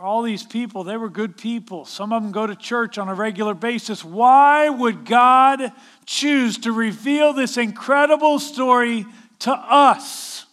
All 0.00 0.22
these 0.22 0.42
people, 0.42 0.82
they 0.82 0.96
were 0.96 1.10
good 1.10 1.36
people. 1.36 1.84
Some 1.84 2.12
of 2.12 2.22
them 2.22 2.32
go 2.32 2.46
to 2.46 2.56
church 2.56 2.96
on 2.96 3.08
a 3.08 3.14
regular 3.14 3.52
basis. 3.54 4.02
Why 4.02 4.68
would 4.68 5.04
God 5.04 5.72
choose 6.06 6.56
to 6.58 6.72
reveal 6.72 7.34
this 7.34 7.58
incredible 7.58 8.38
story 8.38 9.04
to 9.40 9.52
us? 9.52 10.46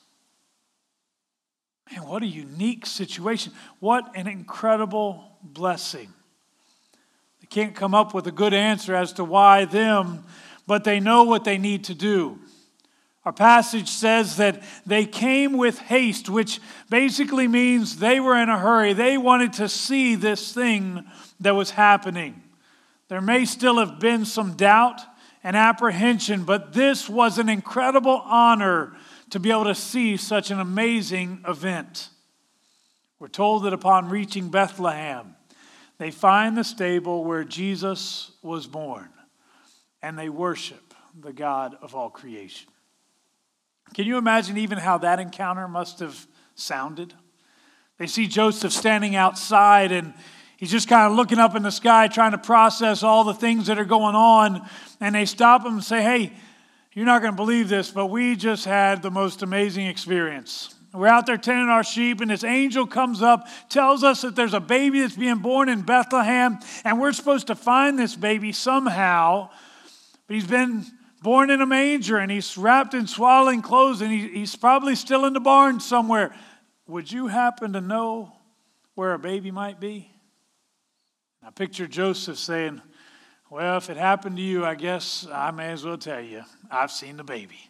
Man, 1.91 2.07
what 2.07 2.23
a 2.23 2.27
unique 2.27 2.85
situation. 2.85 3.53
What 3.79 4.15
an 4.15 4.27
incredible 4.27 5.37
blessing. 5.41 6.13
They 7.41 7.47
can't 7.47 7.75
come 7.75 7.93
up 7.93 8.13
with 8.13 8.27
a 8.27 8.31
good 8.31 8.53
answer 8.53 8.95
as 8.95 9.13
to 9.13 9.23
why 9.23 9.65
them, 9.65 10.25
but 10.65 10.83
they 10.83 10.99
know 10.99 11.23
what 11.23 11.43
they 11.43 11.57
need 11.57 11.85
to 11.85 11.93
do. 11.93 12.39
Our 13.25 13.33
passage 13.33 13.89
says 13.89 14.37
that 14.37 14.63
they 14.85 15.05
came 15.05 15.57
with 15.57 15.79
haste, 15.79 16.29
which 16.29 16.61
basically 16.89 17.47
means 17.47 17.97
they 17.97 18.19
were 18.21 18.37
in 18.37 18.47
a 18.49 18.57
hurry. 18.57 18.93
They 18.93 19.17
wanted 19.17 19.53
to 19.53 19.67
see 19.67 20.15
this 20.15 20.53
thing 20.53 21.03
that 21.41 21.55
was 21.55 21.71
happening. 21.71 22.41
There 23.09 23.21
may 23.21 23.45
still 23.45 23.79
have 23.79 23.99
been 23.99 24.25
some 24.25 24.55
doubt 24.55 25.01
and 25.43 25.55
apprehension, 25.55 26.43
but 26.43 26.73
this 26.73 27.09
was 27.09 27.37
an 27.37 27.49
incredible 27.49 28.21
honor 28.25 28.95
to 29.31 29.39
be 29.39 29.51
able 29.51 29.65
to 29.65 29.75
see 29.75 30.17
such 30.17 30.51
an 30.51 30.59
amazing 30.59 31.43
event. 31.47 32.09
We're 33.19 33.27
told 33.27 33.63
that 33.63 33.73
upon 33.73 34.09
reaching 34.09 34.49
Bethlehem, 34.49 35.35
they 35.97 36.11
find 36.11 36.55
the 36.55 36.63
stable 36.63 37.23
where 37.23 37.43
Jesus 37.43 38.31
was 38.41 38.67
born, 38.67 39.09
and 40.01 40.17
they 40.17 40.29
worship 40.29 40.93
the 41.19 41.33
God 41.33 41.75
of 41.81 41.95
all 41.95 42.09
creation. 42.09 42.69
Can 43.93 44.05
you 44.05 44.17
imagine 44.17 44.57
even 44.57 44.77
how 44.77 44.99
that 44.99 45.19
encounter 45.19 45.67
must 45.67 45.99
have 45.99 46.27
sounded? 46.55 47.13
They 47.97 48.07
see 48.07 48.27
Joseph 48.27 48.71
standing 48.71 49.15
outside 49.15 49.91
and 49.91 50.13
he's 50.57 50.71
just 50.71 50.87
kind 50.87 51.09
of 51.09 51.17
looking 51.17 51.39
up 51.39 51.55
in 51.55 51.63
the 51.63 51.71
sky 51.71 52.07
trying 52.07 52.31
to 52.31 52.37
process 52.37 53.01
all 53.01 53.23
the 53.23 53.33
things 53.33 53.67
that 53.67 53.79
are 53.79 53.85
going 53.85 54.15
on. 54.15 54.67
And 54.99 55.15
they 55.15 55.25
stop 55.25 55.65
him 55.65 55.73
and 55.73 55.83
say, 55.83 56.03
Hey, 56.03 56.33
you're 56.97 57.05
not 57.05 57.21
going 57.21 57.33
to 57.33 57.37
believe 57.37 57.69
this, 57.69 57.91
but 57.91 58.07
we 58.07 58.35
just 58.35 58.65
had 58.65 59.03
the 59.03 59.11
most 59.11 59.43
amazing 59.43 59.85
experience. 59.85 60.73
We're 60.91 61.05
out 61.05 61.27
there 61.27 61.37
tending 61.37 61.69
our 61.69 61.83
sheep, 61.83 62.21
and 62.21 62.31
this 62.31 62.43
angel 62.43 62.87
comes 62.87 63.21
up, 63.21 63.47
tells 63.69 64.03
us 64.03 64.21
that 64.21 64.35
there's 64.35 64.55
a 64.55 64.59
baby 64.59 65.01
that's 65.01 65.15
being 65.15 65.37
born 65.37 65.69
in 65.69 65.83
Bethlehem, 65.83 66.57
and 66.83 66.99
we're 66.99 67.11
supposed 67.11 67.45
to 67.47 67.55
find 67.55 67.99
this 67.99 68.15
baby 68.15 68.51
somehow. 68.51 69.51
But 70.25 70.33
he's 70.37 70.47
been 70.47 70.87
born 71.21 71.51
in 71.51 71.61
a 71.61 71.67
manger 71.67 72.17
and 72.17 72.31
he's 72.31 72.57
wrapped 72.57 72.95
in 72.95 73.05
swaddling 73.05 73.61
clothes 73.61 74.01
and 74.01 74.11
he, 74.11 74.29
he's 74.29 74.55
probably 74.55 74.95
still 74.95 75.25
in 75.25 75.33
the 75.33 75.39
barn 75.39 75.79
somewhere. 75.79 76.33
Would 76.87 77.11
you 77.11 77.27
happen 77.27 77.73
to 77.73 77.81
know 77.81 78.33
where 78.95 79.13
a 79.13 79.19
baby 79.19 79.51
might 79.51 79.79
be? 79.79 80.11
I 81.45 81.51
picture 81.51 81.85
Joseph 81.85 82.39
saying, 82.39 82.81
Well, 83.49 83.77
if 83.77 83.89
it 83.89 83.95
happened 83.95 84.35
to 84.37 84.43
you, 84.43 84.65
I 84.65 84.75
guess 84.75 85.25
I 85.31 85.51
may 85.51 85.69
as 85.69 85.85
well 85.85 85.97
tell 85.97 86.21
you, 86.21 86.43
I've 86.69 86.91
seen 86.91 87.15
the 87.15 87.23
baby. 87.23 87.69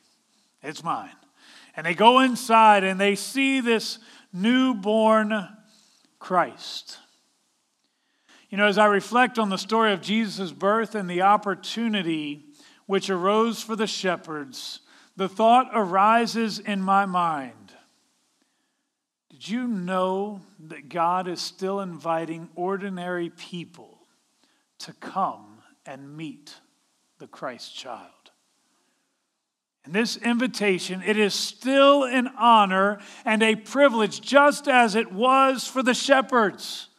It's 0.64 0.84
mine. 0.84 1.12
And 1.76 1.86
they 1.86 1.94
go 1.94 2.20
inside 2.20 2.84
and 2.84 3.00
they 3.00 3.14
see 3.14 3.62
this 3.62 4.00
newborn 4.34 5.48
Christ. 6.18 6.98
You 8.50 8.58
know, 8.58 8.66
as 8.66 8.80
I 8.80 8.88
reflect 8.88 9.38
on 9.38 9.50
the 9.50 9.58
story 9.58 9.94
of 9.94 10.02
Jesus' 10.02 10.52
birth 10.52 10.96
and 10.96 11.08
the 11.08 11.22
opportunity 11.22 12.46
which 12.88 13.12
arose 13.12 13.62
for 13.62 13.76
the 13.76 13.86
shepherds, 13.86 14.80
the 15.16 15.30
thought 15.30 15.70
arises 15.74 16.58
in 16.58 16.82
my 16.82 17.06
mind 17.06 17.74
Did 19.30 19.48
you 19.48 19.68
know 19.68 20.42
that 20.68 20.90
God 20.90 21.28
is 21.28 21.40
still 21.40 21.82
inviting 21.82 22.50
ordinary 22.56 23.30
people 23.30 24.00
to 24.80 24.94
come 24.94 25.47
and 25.88 26.16
meet 26.16 26.54
the 27.18 27.28
Christ 27.28 27.76
child? 27.76 28.12
And 29.88 29.96
this 29.96 30.18
invitation, 30.18 31.02
it 31.02 31.18
is 31.18 31.34
still 31.34 32.04
an 32.04 32.28
honor 32.38 33.00
and 33.24 33.42
a 33.42 33.56
privilege, 33.56 34.20
just 34.20 34.68
as 34.68 34.96
it 34.96 35.14
was 35.14 35.66
for 35.66 35.82
the 35.82 35.94
shepherds. 35.94 36.90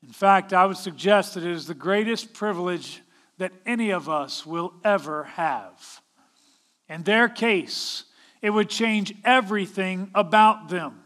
In 0.00 0.12
fact, 0.12 0.52
I 0.52 0.64
would 0.64 0.76
suggest 0.76 1.34
that 1.34 1.42
it 1.42 1.50
is 1.50 1.66
the 1.66 1.74
greatest 1.74 2.34
privilege 2.34 3.02
that 3.38 3.52
any 3.66 3.90
of 3.90 4.08
us 4.08 4.46
will 4.46 4.74
ever 4.84 5.24
have. 5.24 6.00
In 6.88 7.02
their 7.02 7.28
case, 7.28 8.04
it 8.40 8.50
would 8.50 8.68
change 8.68 9.12
everything 9.24 10.08
about 10.14 10.68
them. 10.68 11.02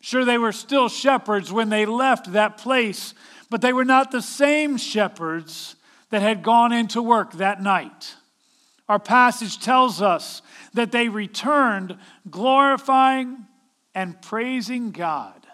Sure, 0.00 0.24
they 0.24 0.38
were 0.38 0.52
still 0.52 0.88
shepherds 0.88 1.52
when 1.52 1.68
they 1.68 1.84
left 1.84 2.32
that 2.32 2.56
place, 2.56 3.12
but 3.50 3.60
they 3.60 3.74
were 3.74 3.84
not 3.84 4.10
the 4.10 4.22
same 4.22 4.78
shepherds 4.78 5.76
that 6.10 6.22
had 6.22 6.42
gone 6.42 6.72
into 6.72 7.02
work 7.02 7.32
that 7.34 7.62
night. 7.62 8.16
Our 8.88 8.98
passage 8.98 9.60
tells 9.60 10.00
us 10.00 10.40
that 10.72 10.92
they 10.92 11.08
returned 11.08 11.98
glorifying 12.30 13.46
and 13.94 14.20
praising 14.22 14.90
God 14.90 15.46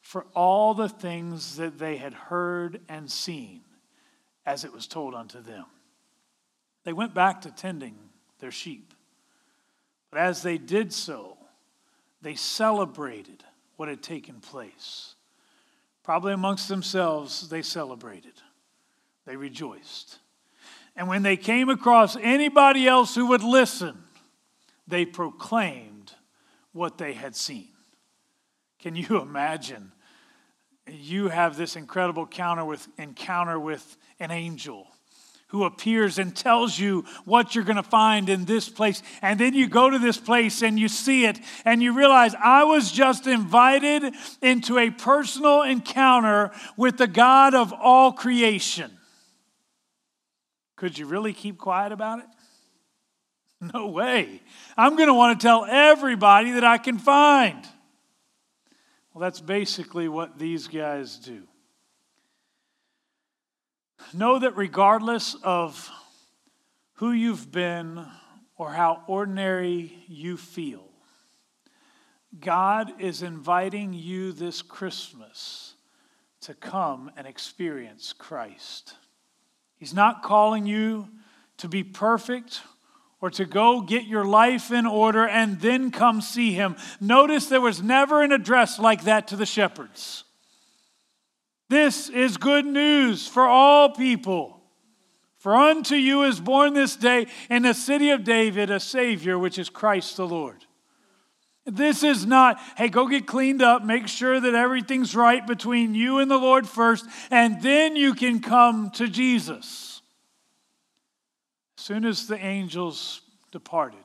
for 0.00 0.26
all 0.34 0.74
the 0.74 0.88
things 0.88 1.56
that 1.56 1.78
they 1.78 1.96
had 1.96 2.14
heard 2.14 2.80
and 2.88 3.10
seen 3.10 3.62
as 4.46 4.64
it 4.64 4.72
was 4.72 4.86
told 4.86 5.14
unto 5.14 5.40
them. 5.40 5.66
They 6.84 6.92
went 6.92 7.14
back 7.14 7.42
to 7.42 7.50
tending 7.50 7.96
their 8.38 8.50
sheep. 8.50 8.94
But 10.10 10.20
as 10.20 10.42
they 10.42 10.58
did 10.58 10.92
so, 10.92 11.36
they 12.22 12.34
celebrated 12.34 13.44
what 13.76 13.88
had 13.88 14.02
taken 14.02 14.40
place. 14.40 15.14
Probably 16.02 16.32
amongst 16.32 16.68
themselves, 16.68 17.48
they 17.48 17.62
celebrated. 17.62 18.34
They 19.30 19.36
rejoiced. 19.36 20.18
And 20.96 21.06
when 21.06 21.22
they 21.22 21.36
came 21.36 21.68
across 21.68 22.16
anybody 22.16 22.88
else 22.88 23.14
who 23.14 23.26
would 23.26 23.44
listen, 23.44 23.96
they 24.88 25.04
proclaimed 25.04 26.12
what 26.72 26.98
they 26.98 27.12
had 27.12 27.36
seen. 27.36 27.68
Can 28.80 28.96
you 28.96 29.20
imagine? 29.22 29.92
You 30.88 31.28
have 31.28 31.56
this 31.56 31.76
incredible 31.76 32.24
encounter 32.24 32.64
with, 32.64 32.88
encounter 32.98 33.60
with 33.60 33.96
an 34.18 34.32
angel 34.32 34.88
who 35.50 35.62
appears 35.62 36.18
and 36.18 36.34
tells 36.34 36.76
you 36.76 37.04
what 37.24 37.54
you're 37.54 37.62
going 37.62 37.76
to 37.76 37.84
find 37.84 38.28
in 38.28 38.46
this 38.46 38.68
place. 38.68 39.00
And 39.22 39.38
then 39.38 39.54
you 39.54 39.68
go 39.68 39.90
to 39.90 40.00
this 40.00 40.18
place 40.18 40.60
and 40.60 40.76
you 40.76 40.88
see 40.88 41.24
it 41.24 41.38
and 41.64 41.80
you 41.80 41.96
realize 41.96 42.34
I 42.34 42.64
was 42.64 42.90
just 42.90 43.28
invited 43.28 44.12
into 44.42 44.76
a 44.76 44.90
personal 44.90 45.62
encounter 45.62 46.50
with 46.76 46.96
the 46.98 47.06
God 47.06 47.54
of 47.54 47.72
all 47.72 48.10
creation. 48.10 48.90
Could 50.80 50.96
you 50.96 51.04
really 51.04 51.34
keep 51.34 51.58
quiet 51.58 51.92
about 51.92 52.20
it? 52.20 52.24
No 53.74 53.88
way. 53.88 54.40
I'm 54.74 54.96
going 54.96 55.08
to 55.08 55.12
want 55.12 55.38
to 55.38 55.46
tell 55.46 55.66
everybody 55.68 56.52
that 56.52 56.64
I 56.64 56.78
can 56.78 56.96
find. 56.96 57.62
Well, 59.12 59.20
that's 59.20 59.42
basically 59.42 60.08
what 60.08 60.38
these 60.38 60.66
guys 60.66 61.18
do. 61.18 61.42
Know 64.14 64.38
that 64.38 64.56
regardless 64.56 65.36
of 65.42 65.90
who 66.94 67.12
you've 67.12 67.52
been 67.52 68.02
or 68.56 68.72
how 68.72 69.02
ordinary 69.06 69.92
you 70.08 70.38
feel, 70.38 70.88
God 72.40 72.98
is 72.98 73.20
inviting 73.20 73.92
you 73.92 74.32
this 74.32 74.62
Christmas 74.62 75.74
to 76.40 76.54
come 76.54 77.10
and 77.14 77.26
experience 77.26 78.14
Christ. 78.14 78.94
He's 79.80 79.94
not 79.94 80.22
calling 80.22 80.66
you 80.66 81.08
to 81.56 81.66
be 81.66 81.82
perfect 81.82 82.60
or 83.22 83.30
to 83.30 83.46
go 83.46 83.80
get 83.80 84.04
your 84.04 84.26
life 84.26 84.70
in 84.70 84.84
order 84.84 85.26
and 85.26 85.58
then 85.58 85.90
come 85.90 86.20
see 86.20 86.52
him. 86.52 86.76
Notice 87.00 87.46
there 87.46 87.62
was 87.62 87.82
never 87.82 88.22
an 88.22 88.30
address 88.30 88.78
like 88.78 89.04
that 89.04 89.28
to 89.28 89.36
the 89.36 89.46
shepherds. 89.46 90.24
This 91.70 92.10
is 92.10 92.36
good 92.36 92.66
news 92.66 93.26
for 93.26 93.44
all 93.44 93.88
people. 93.88 94.60
For 95.38 95.54
unto 95.54 95.94
you 95.94 96.24
is 96.24 96.40
born 96.40 96.74
this 96.74 96.94
day 96.94 97.26
in 97.48 97.62
the 97.62 97.72
city 97.72 98.10
of 98.10 98.22
David 98.22 98.70
a 98.70 98.80
Savior, 98.80 99.38
which 99.38 99.58
is 99.58 99.70
Christ 99.70 100.18
the 100.18 100.26
Lord. 100.26 100.66
This 101.70 102.02
is 102.02 102.26
not, 102.26 102.58
hey, 102.76 102.88
go 102.88 103.06
get 103.06 103.26
cleaned 103.26 103.62
up, 103.62 103.84
make 103.84 104.08
sure 104.08 104.40
that 104.40 104.54
everything's 104.54 105.14
right 105.14 105.46
between 105.46 105.94
you 105.94 106.18
and 106.18 106.30
the 106.30 106.38
Lord 106.38 106.68
first, 106.68 107.06
and 107.30 107.62
then 107.62 107.96
you 107.96 108.14
can 108.14 108.40
come 108.40 108.90
to 108.92 109.08
Jesus. 109.08 110.02
As 111.78 111.84
soon 111.84 112.04
as 112.04 112.26
the 112.26 112.38
angels 112.38 113.22
departed, 113.52 113.98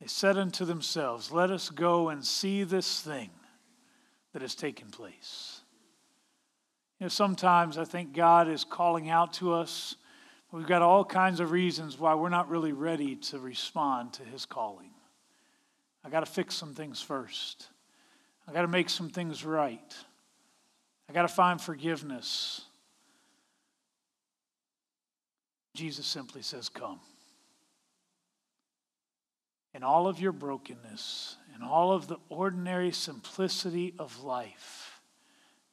they 0.00 0.06
said 0.06 0.36
unto 0.36 0.64
themselves, 0.64 1.30
Let 1.30 1.50
us 1.50 1.70
go 1.70 2.08
and 2.08 2.24
see 2.24 2.64
this 2.64 3.00
thing 3.00 3.30
that 4.32 4.42
has 4.42 4.54
taken 4.54 4.88
place. 4.90 5.60
You 6.98 7.04
know, 7.04 7.08
sometimes 7.08 7.78
I 7.78 7.84
think 7.84 8.14
God 8.14 8.48
is 8.48 8.64
calling 8.64 9.10
out 9.10 9.34
to 9.34 9.52
us 9.52 9.96
We've 10.54 10.64
got 10.64 10.82
all 10.82 11.04
kinds 11.04 11.40
of 11.40 11.50
reasons 11.50 11.98
why 11.98 12.14
we're 12.14 12.28
not 12.28 12.48
really 12.48 12.70
ready 12.70 13.16
to 13.16 13.40
respond 13.40 14.12
to 14.12 14.22
his 14.22 14.46
calling. 14.46 14.93
I 16.04 16.10
got 16.10 16.20
to 16.20 16.30
fix 16.30 16.54
some 16.54 16.74
things 16.74 17.00
first. 17.00 17.68
I 18.46 18.52
got 18.52 18.62
to 18.62 18.68
make 18.68 18.90
some 18.90 19.08
things 19.08 19.44
right. 19.44 19.94
I 21.08 21.12
got 21.12 21.22
to 21.22 21.28
find 21.28 21.60
forgiveness. 21.60 22.62
Jesus 25.74 26.06
simply 26.06 26.42
says, 26.42 26.68
Come. 26.68 27.00
In 29.74 29.82
all 29.82 30.06
of 30.06 30.20
your 30.20 30.32
brokenness, 30.32 31.36
in 31.56 31.62
all 31.62 31.92
of 31.92 32.06
the 32.06 32.18
ordinary 32.28 32.92
simplicity 32.92 33.92
of 33.98 34.22
life, 34.22 35.00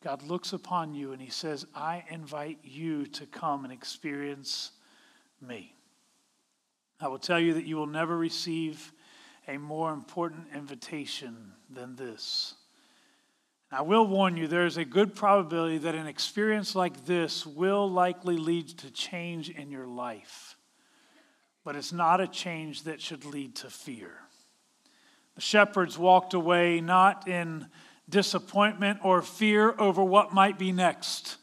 God 0.04 0.24
looks 0.24 0.54
upon 0.54 0.96
you 0.96 1.12
and 1.12 1.22
He 1.22 1.30
says, 1.30 1.68
I 1.76 2.04
invite 2.10 2.60
you 2.64 3.06
to 3.06 3.28
come 3.28 3.64
and 3.64 3.72
experience 3.72 4.72
me. 5.40 5.76
I 7.00 7.08
will 7.08 7.20
tell 7.20 7.40
you 7.40 7.54
that 7.54 7.66
you 7.66 7.78
will 7.78 7.88
never 7.88 8.18
receive 8.18 8.92
a 9.48 9.58
more 9.58 9.92
important 9.94 10.48
invitation 10.54 11.54
than 11.70 11.96
this. 11.96 12.56
I 13.72 13.82
will 13.82 14.06
warn 14.06 14.36
you, 14.36 14.48
there 14.48 14.66
is 14.66 14.76
a 14.76 14.84
good 14.84 15.16
probability 15.16 15.78
that 15.80 15.96
an 15.96 16.06
experience 16.06 16.76
like 16.76 17.06
this 17.06 17.46
will 17.46 17.90
likely 17.90 18.38
lead 18.38 18.68
to 18.80 18.92
change 18.92 19.50
in 19.50 19.72
your 19.72 19.88
life. 19.88 20.58
But 21.64 21.78
it's 21.78 21.94
not 21.94 22.20
a 22.20 22.28
change 22.28 22.84
that 22.84 23.00
should 23.00 23.24
lead 23.24 23.56
to 23.58 23.70
fear. 23.70 24.12
The 25.36 25.42
shepherds 25.42 25.98
walked 25.98 26.34
away 26.34 26.82
not 26.82 27.30
in 27.30 27.68
disappointment 28.10 29.00
or 29.04 29.22
fear 29.22 29.74
over 29.80 30.04
what 30.04 30.34
might 30.34 30.60
be 30.60 30.74
next. 30.74 31.38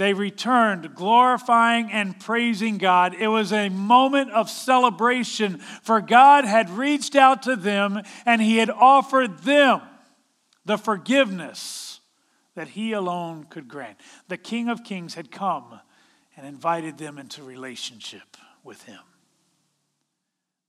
They 0.00 0.14
returned 0.14 0.94
glorifying 0.94 1.92
and 1.92 2.18
praising 2.18 2.78
God. 2.78 3.14
It 3.14 3.28
was 3.28 3.52
a 3.52 3.68
moment 3.68 4.30
of 4.30 4.48
celebration, 4.48 5.58
for 5.82 6.00
God 6.00 6.46
had 6.46 6.70
reached 6.70 7.14
out 7.14 7.42
to 7.42 7.54
them 7.54 8.00
and 8.24 8.40
He 8.40 8.56
had 8.56 8.70
offered 8.70 9.40
them 9.40 9.82
the 10.64 10.78
forgiveness 10.78 12.00
that 12.54 12.68
He 12.68 12.92
alone 12.92 13.44
could 13.44 13.68
grant. 13.68 13.98
The 14.28 14.38
King 14.38 14.70
of 14.70 14.84
Kings 14.84 15.16
had 15.16 15.30
come 15.30 15.78
and 16.34 16.46
invited 16.46 16.96
them 16.96 17.18
into 17.18 17.42
relationship 17.42 18.38
with 18.64 18.82
Him. 18.84 19.02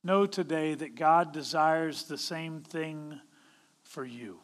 Know 0.04 0.26
today 0.26 0.74
that 0.74 0.96
God 0.96 1.32
desires 1.32 2.04
the 2.04 2.18
same 2.18 2.64
thing 2.64 3.22
for 3.82 4.04
you. 4.04 4.42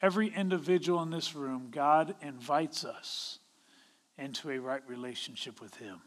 Every 0.00 0.28
individual 0.28 1.02
in 1.02 1.10
this 1.10 1.34
room, 1.34 1.70
God 1.72 2.14
invites 2.22 2.84
us 2.84 3.39
into 4.20 4.50
a 4.50 4.58
right 4.58 4.82
relationship 4.86 5.60
with 5.60 5.74
Him. 5.76 6.00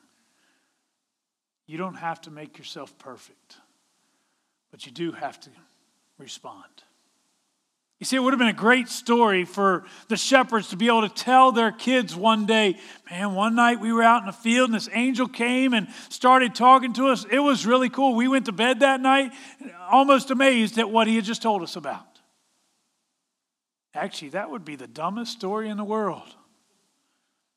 You 1.65 1.77
don't 1.77 1.95
have 1.95 2.21
to 2.21 2.31
make 2.31 2.57
yourself 2.57 2.97
perfect, 2.97 3.57
but 4.71 4.85
you 4.85 4.91
do 4.91 5.11
have 5.11 5.39
to 5.41 5.49
respond. 6.17 6.83
You 7.99 8.05
see, 8.05 8.17
it 8.17 8.19
would 8.19 8.33
have 8.33 8.39
been 8.39 8.49
a 8.49 8.53
great 8.53 8.89
story 8.89 9.45
for 9.45 9.85
the 10.09 10.17
shepherds 10.17 10.69
to 10.69 10.75
be 10.75 10.87
able 10.87 11.07
to 11.07 11.13
tell 11.13 11.53
their 11.53 11.71
kids 11.71 12.13
one 12.13 12.45
day, 12.45 12.77
man, 13.09 13.33
one 13.33 13.55
night 13.55 13.79
we 13.79 13.93
were 13.93 14.03
out 14.03 14.21
in 14.21 14.25
the 14.25 14.33
field 14.33 14.69
and 14.69 14.75
this 14.75 14.89
angel 14.91 15.25
came 15.25 15.73
and 15.73 15.87
started 16.09 16.53
talking 16.53 16.91
to 16.93 17.07
us. 17.07 17.25
It 17.31 17.39
was 17.39 17.65
really 17.65 17.87
cool. 17.87 18.15
We 18.15 18.27
went 18.27 18.47
to 18.47 18.51
bed 18.51 18.81
that 18.81 18.99
night 18.99 19.31
almost 19.89 20.31
amazed 20.31 20.77
at 20.79 20.89
what 20.89 21.07
he 21.07 21.15
had 21.15 21.23
just 21.23 21.41
told 21.41 21.61
us 21.61 21.77
about. 21.77 22.19
Actually, 23.95 24.29
that 24.29 24.49
would 24.51 24.65
be 24.65 24.75
the 24.75 24.87
dumbest 24.87 25.31
story 25.31 25.69
in 25.69 25.77
the 25.77 25.83
world. 25.85 26.35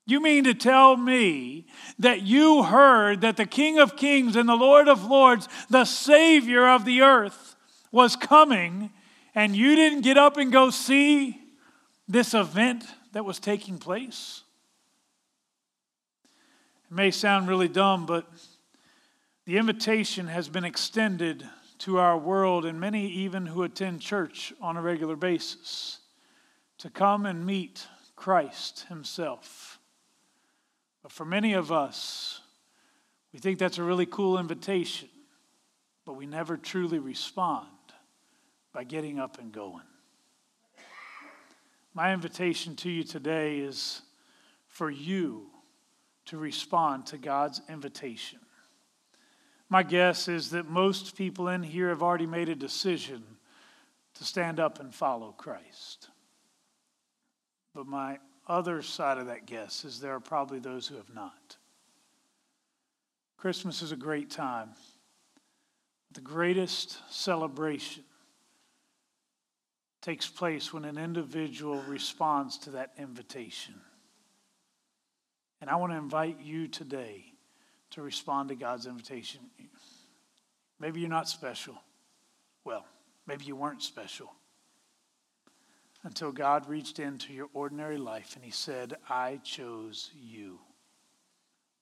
You 0.07 0.21
mean 0.21 0.45
to 0.45 0.55
tell 0.55 0.97
me 0.97 1.67
that 1.99 2.23
you 2.23 2.63
heard 2.63 3.23
that 3.23 3.37
the 3.37 3.45
King 3.45 3.81
of 3.81 3.97
Kings 3.97 4.37
and 4.37 4.49
the 4.49 4.55
Lord 4.55 4.87
of 4.89 5.05
Lords, 5.05 5.49
the 5.69 5.85
Savior 5.85 6.69
of 6.69 6.85
the 6.85 7.03
earth, 7.03 7.57
was 7.91 8.15
coming 8.15 8.91
and 9.35 9.57
you 9.57 9.75
didn't 9.75 10.03
get 10.03 10.17
up 10.17 10.37
and 10.37 10.53
go 10.53 10.71
see 10.71 11.41
this 12.07 12.35
event 12.35 12.85
that 13.13 13.25
was 13.25 13.41
taking 13.41 13.79
place? 13.79 14.43
It 16.89 16.95
may 16.95 17.11
sound 17.11 17.49
really 17.49 17.69
dumb, 17.69 18.07
but 18.07 18.31
the 19.45 19.59
invitation 19.59 20.29
has 20.29 20.49
been 20.49 20.65
extended 20.65 21.45
to 21.79 21.99
our 21.99 22.17
world 22.17 22.65
and 22.65 22.79
many 22.79 23.09
even 23.09 23.47
who 23.47 23.65
attend 23.65 24.01
church 24.01 24.53
on 24.61 24.77
a 24.77 24.83
regular 24.83 25.17
basis 25.17 25.99
to 26.79 26.91
come 26.91 27.27
and 27.27 27.45
meet 27.45 27.89
Christ 28.15 28.87
Himself. 28.89 29.76
But 31.07 31.13
for 31.13 31.25
many 31.25 31.53
of 31.53 31.71
us, 31.71 32.41
we 33.33 33.39
think 33.39 33.61
that's 33.61 33.79
a 33.79 33.83
really 33.85 34.07
cool 34.07 34.39
invitation, 34.39 35.09
but 36.05 36.15
we 36.15 36.27
never 36.27 36.57
truly 36.57 36.99
respond 36.99 37.69
by 38.73 38.83
getting 38.83 39.21
up 39.21 39.39
and 39.39 39.53
going. 39.53 39.85
My 41.95 42.13
invitation 42.13 42.75
to 42.75 42.91
you 42.91 43.05
today 43.05 43.59
is 43.61 44.03
for 44.67 44.91
you 44.91 45.47
to 46.25 46.39
respond 46.39 47.07
to 47.07 47.19
God's 47.19 47.63
invitation. 47.69 48.41
My 49.69 49.85
guess 49.85 50.27
is 50.27 50.51
that 50.51 50.69
most 50.69 51.17
people 51.17 51.47
in 51.47 51.63
here 51.63 51.91
have 51.91 52.03
already 52.03 52.27
made 52.27 52.49
a 52.49 52.57
decision 52.57 53.23
to 54.15 54.25
stand 54.25 54.59
up 54.59 54.81
and 54.81 54.93
follow 54.93 55.31
Christ. 55.31 56.09
But 57.77 57.87
my 57.87 58.19
other 58.47 58.83
side 58.83 59.19
of 59.19 59.27
that 59.27 59.47
guess 59.47 59.85
is 59.85 60.01
there 60.01 60.15
are 60.15 60.21
probably 60.21 60.59
those 60.59 60.87
who 60.87 60.97
have 60.97 61.15
not. 61.15 61.57
Christmas 63.37 63.83
is 63.83 63.93
a 63.93 63.97
great 63.97 64.31
time, 64.31 64.71
the 66.13 66.21
greatest 66.21 66.99
celebration 67.11 68.03
takes 70.01 70.29
place 70.29 70.73
when 70.73 70.85
an 70.85 70.99
individual 70.99 71.83
responds 71.89 72.57
to 72.59 72.71
that 72.71 72.93
invitation. 72.97 73.75
And 75.61 75.69
I 75.69 75.77
want 75.77 75.93
to 75.93 75.99
invite 75.99 76.41
you 76.41 76.69
today 76.69 77.25
to 77.91 78.03
respond 78.03 78.49
to 78.51 78.55
God's 78.55 78.87
invitation. 78.87 79.41
Maybe 80.79 81.01
you're 81.01 81.11
not 81.11 81.29
special. 81.29 81.75
Well, 82.65 82.87
maybe 83.27 83.45
you 83.45 83.57
weren't 83.57 83.83
special 83.83 84.33
until 86.07 86.31
God 86.31 86.69
reached 86.69 87.01
into 87.01 87.33
your 87.33 87.49
ordinary 87.53 87.99
life 87.99 88.37
and 88.37 88.45
He 88.45 88.53
said, 88.53 88.95
I 89.11 89.41
chose 89.43 90.13
you. 90.15 90.61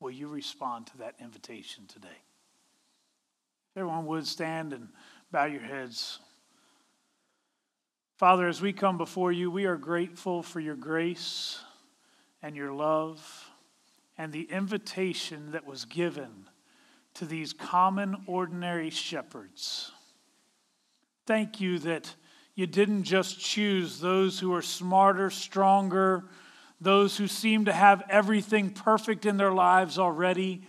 Will 0.01 0.11
you 0.11 0.29
respond 0.29 0.87
to 0.89 0.99
that 0.99 1.15
invitation 1.21 1.85
today? 1.87 2.23
Everyone 3.77 4.07
would 4.07 4.27
stand 4.27 4.73
and 4.73 4.89
bow 5.31 5.45
your 5.45 5.61
heads. 5.61 6.21
Father, 8.17 8.49
as 8.49 8.63
we 8.63 8.73
come 8.73 8.97
before 8.97 9.31
you, 9.31 9.51
we 9.51 9.67
are 9.67 9.77
grateful 9.77 10.43
for 10.43 10.59
your 10.59 10.77
grace 10.77 11.61
and 12.43 12.57
your 12.57 12.73
love 12.73 13.51
and 14.17 14.33
the 14.33 14.51
invitation 14.51 15.53
that 15.53 15.67
was 15.67 15.85
given 15.85 16.49
to 17.13 17.27
these 17.27 17.53
common, 17.53 18.17
ordinary 18.27 18.89
shepherds. 18.89 19.93
Thank 21.27 21.61
you 21.61 21.79
that 21.81 22.15
you 22.55 22.67
didn't 22.67 23.03
just 23.03 23.41
choose 23.41 23.99
those 23.99 24.39
who 24.39 24.55
are 24.55 24.63
smarter, 24.63 25.31
stronger, 25.31 26.25
those 26.81 27.17
who 27.17 27.27
seem 27.27 27.65
to 27.65 27.73
have 27.73 28.03
everything 28.09 28.71
perfect 28.71 29.27
in 29.27 29.37
their 29.37 29.53
lives 29.53 29.99
already, 29.99 30.63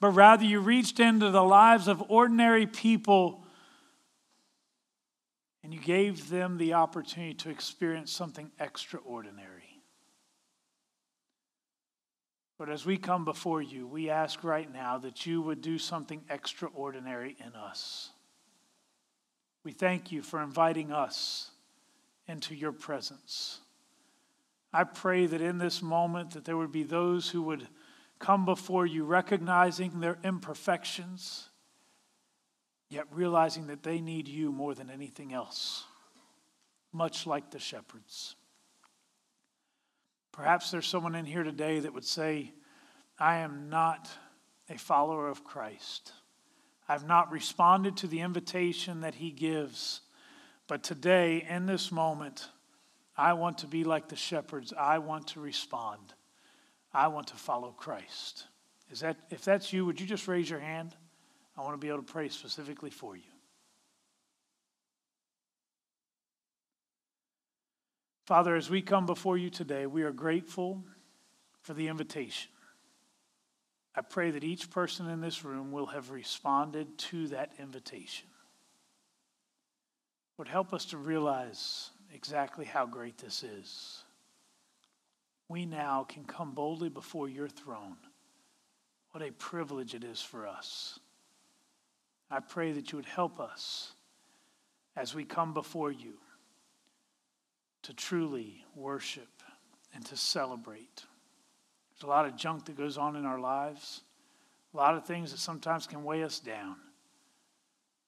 but 0.00 0.10
rather 0.10 0.44
you 0.44 0.60
reached 0.60 0.98
into 1.00 1.30
the 1.30 1.42
lives 1.42 1.88
of 1.88 2.02
ordinary 2.08 2.66
people 2.66 3.44
and 5.62 5.74
you 5.74 5.80
gave 5.80 6.30
them 6.30 6.56
the 6.56 6.72
opportunity 6.72 7.34
to 7.34 7.50
experience 7.50 8.10
something 8.10 8.50
extraordinary. 8.58 9.82
But 12.58 12.70
as 12.70 12.84
we 12.84 12.96
come 12.96 13.24
before 13.24 13.62
you, 13.62 13.86
we 13.86 14.10
ask 14.10 14.42
right 14.42 14.72
now 14.72 14.98
that 14.98 15.26
you 15.26 15.40
would 15.42 15.60
do 15.60 15.78
something 15.78 16.22
extraordinary 16.28 17.36
in 17.38 17.54
us. 17.54 18.10
We 19.68 19.74
thank 19.74 20.10
you 20.10 20.22
for 20.22 20.42
inviting 20.42 20.92
us 20.92 21.50
into 22.26 22.54
your 22.54 22.72
presence. 22.72 23.58
I 24.72 24.84
pray 24.84 25.26
that 25.26 25.42
in 25.42 25.58
this 25.58 25.82
moment 25.82 26.30
that 26.30 26.46
there 26.46 26.56
would 26.56 26.72
be 26.72 26.84
those 26.84 27.28
who 27.28 27.42
would 27.42 27.68
come 28.18 28.46
before 28.46 28.86
you 28.86 29.04
recognizing 29.04 30.00
their 30.00 30.16
imperfections 30.24 31.50
yet 32.88 33.04
realizing 33.12 33.66
that 33.66 33.82
they 33.82 34.00
need 34.00 34.26
you 34.26 34.50
more 34.50 34.74
than 34.74 34.88
anything 34.88 35.34
else, 35.34 35.84
much 36.90 37.26
like 37.26 37.50
the 37.50 37.58
shepherds. 37.58 38.36
Perhaps 40.32 40.70
there's 40.70 40.86
someone 40.86 41.14
in 41.14 41.26
here 41.26 41.42
today 41.42 41.80
that 41.80 41.92
would 41.92 42.06
say, 42.06 42.54
I 43.18 43.40
am 43.40 43.68
not 43.68 44.08
a 44.70 44.78
follower 44.78 45.28
of 45.28 45.44
Christ. 45.44 46.14
I've 46.88 47.06
not 47.06 47.30
responded 47.30 47.98
to 47.98 48.06
the 48.06 48.20
invitation 48.20 49.02
that 49.02 49.16
he 49.16 49.30
gives. 49.30 50.00
But 50.66 50.82
today, 50.82 51.44
in 51.48 51.66
this 51.66 51.92
moment, 51.92 52.48
I 53.16 53.34
want 53.34 53.58
to 53.58 53.66
be 53.66 53.84
like 53.84 54.08
the 54.08 54.16
shepherds. 54.16 54.72
I 54.72 54.98
want 54.98 55.28
to 55.28 55.40
respond. 55.40 56.14
I 56.92 57.08
want 57.08 57.26
to 57.28 57.34
follow 57.36 57.72
Christ. 57.72 58.44
Is 58.90 59.00
that, 59.00 59.16
if 59.30 59.44
that's 59.44 59.72
you, 59.72 59.84
would 59.84 60.00
you 60.00 60.06
just 60.06 60.28
raise 60.28 60.48
your 60.48 60.60
hand? 60.60 60.96
I 61.56 61.62
want 61.62 61.74
to 61.74 61.78
be 61.78 61.88
able 61.88 61.98
to 61.98 62.12
pray 62.12 62.28
specifically 62.28 62.90
for 62.90 63.16
you. 63.16 63.22
Father, 68.24 68.54
as 68.56 68.70
we 68.70 68.82
come 68.82 69.06
before 69.06 69.38
you 69.38 69.50
today, 69.50 69.86
we 69.86 70.02
are 70.02 70.12
grateful 70.12 70.84
for 71.62 71.74
the 71.74 71.88
invitation. 71.88 72.50
I 73.98 74.00
pray 74.00 74.30
that 74.30 74.44
each 74.44 74.70
person 74.70 75.10
in 75.10 75.20
this 75.20 75.44
room 75.44 75.72
will 75.72 75.86
have 75.86 76.12
responded 76.12 76.98
to 76.98 77.26
that 77.28 77.50
invitation. 77.58 78.28
Would 80.36 80.46
help 80.46 80.72
us 80.72 80.84
to 80.86 80.96
realize 80.96 81.90
exactly 82.14 82.64
how 82.64 82.86
great 82.86 83.18
this 83.18 83.42
is. 83.42 84.04
We 85.48 85.66
now 85.66 86.06
can 86.08 86.22
come 86.22 86.52
boldly 86.52 86.90
before 86.90 87.28
your 87.28 87.48
throne. 87.48 87.96
What 89.10 89.24
a 89.24 89.32
privilege 89.32 89.96
it 89.96 90.04
is 90.04 90.22
for 90.22 90.46
us. 90.46 91.00
I 92.30 92.38
pray 92.38 92.70
that 92.70 92.92
you 92.92 92.98
would 92.98 93.04
help 93.04 93.40
us 93.40 93.94
as 94.94 95.12
we 95.12 95.24
come 95.24 95.52
before 95.52 95.90
you 95.90 96.12
to 97.82 97.92
truly 97.94 98.64
worship 98.76 99.42
and 99.92 100.06
to 100.06 100.16
celebrate. 100.16 101.02
There's 101.98 102.06
a 102.06 102.10
lot 102.10 102.26
of 102.26 102.36
junk 102.36 102.66
that 102.66 102.76
goes 102.76 102.96
on 102.96 103.16
in 103.16 103.24
our 103.24 103.40
lives, 103.40 104.02
a 104.72 104.76
lot 104.76 104.94
of 104.94 105.04
things 105.04 105.32
that 105.32 105.38
sometimes 105.38 105.86
can 105.86 106.04
weigh 106.04 106.22
us 106.22 106.38
down. 106.38 106.76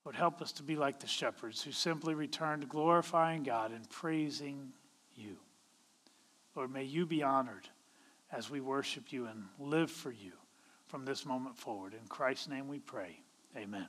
Would 0.05 0.15
help 0.15 0.41
us 0.41 0.53
to 0.53 0.63
be 0.63 0.77
like 0.77 1.01
the 1.01 1.07
shepherds 1.07 1.63
who 1.63 1.73
simply 1.73 2.15
return 2.15 2.61
to 2.61 2.67
glorifying 2.67 3.43
God 3.43 3.73
and 3.73 3.89
praising 3.91 4.73
you. 5.15 5.37
Lord, 6.55 6.73
may 6.73 6.85
you 6.85 7.05
be 7.05 7.23
honored 7.23 7.69
as 8.33 8.49
we 8.49 8.61
worship 8.61 9.13
you 9.13 9.27
and 9.27 9.45
live 9.59 9.91
for 9.91 10.11
you 10.11 10.33
from 10.87 11.05
this 11.05 11.27
moment 11.27 11.59
forward. 11.59 11.93
In 11.93 12.07
Christ's 12.09 12.49
name 12.49 12.69
we 12.69 12.79
pray. 12.79 13.21
Amen. 13.57 13.87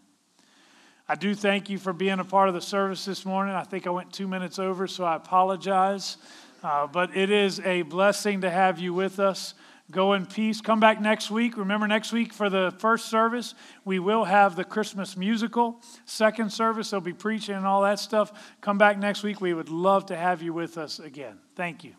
I 1.08 1.16
do 1.16 1.36
thank 1.36 1.70
you 1.70 1.78
for 1.78 1.94
being 1.94 2.20
a 2.20 2.26
part 2.26 2.50
of 2.50 2.56
the 2.56 2.62
service 2.62 3.06
this 3.06 3.26
morning. 3.26 3.54
I 3.54 3.64
think 3.64 3.86
I 3.86 3.92
went 3.92 4.12
two 4.12 4.28
minutes 4.28 4.60
over, 4.60 4.88
so 4.88 5.04
I 5.04 5.16
apologize. 5.16 6.18
Uh, 6.64 6.88
but 6.88 7.16
it 7.16 7.30
is 7.30 7.60
a 7.62 7.84
blessing 7.84 8.42
to 8.42 8.50
have 8.50 8.80
you 8.80 8.94
with 8.94 9.20
us. 9.20 9.54
Go 9.92 10.14
in 10.14 10.26
peace. 10.26 10.62
Come 10.62 10.80
back 10.80 11.02
next 11.02 11.30
week. 11.30 11.58
Remember, 11.58 11.88
next 11.88 12.14
week 12.14 12.34
for 12.34 12.50
the 12.50 12.74
first 12.80 13.08
service, 13.08 13.54
we 13.84 14.00
will 14.00 14.24
have 14.24 14.56
the 14.56 14.64
Christmas 14.64 15.18
musical. 15.18 15.82
Second 16.06 16.52
service, 16.52 16.90
they'll 16.90 17.02
be 17.02 17.14
preaching 17.14 17.56
and 17.56 17.66
all 17.66 17.82
that 17.82 18.00
stuff. 18.00 18.32
Come 18.62 18.78
back 18.78 18.98
next 18.98 19.22
week. 19.22 19.42
We 19.42 19.54
would 19.54 19.70
love 19.70 20.06
to 20.08 20.16
have 20.16 20.42
you 20.42 20.54
with 20.54 20.78
us 20.78 21.00
again. 21.00 21.40
Thank 21.56 21.84
you. 21.84 21.94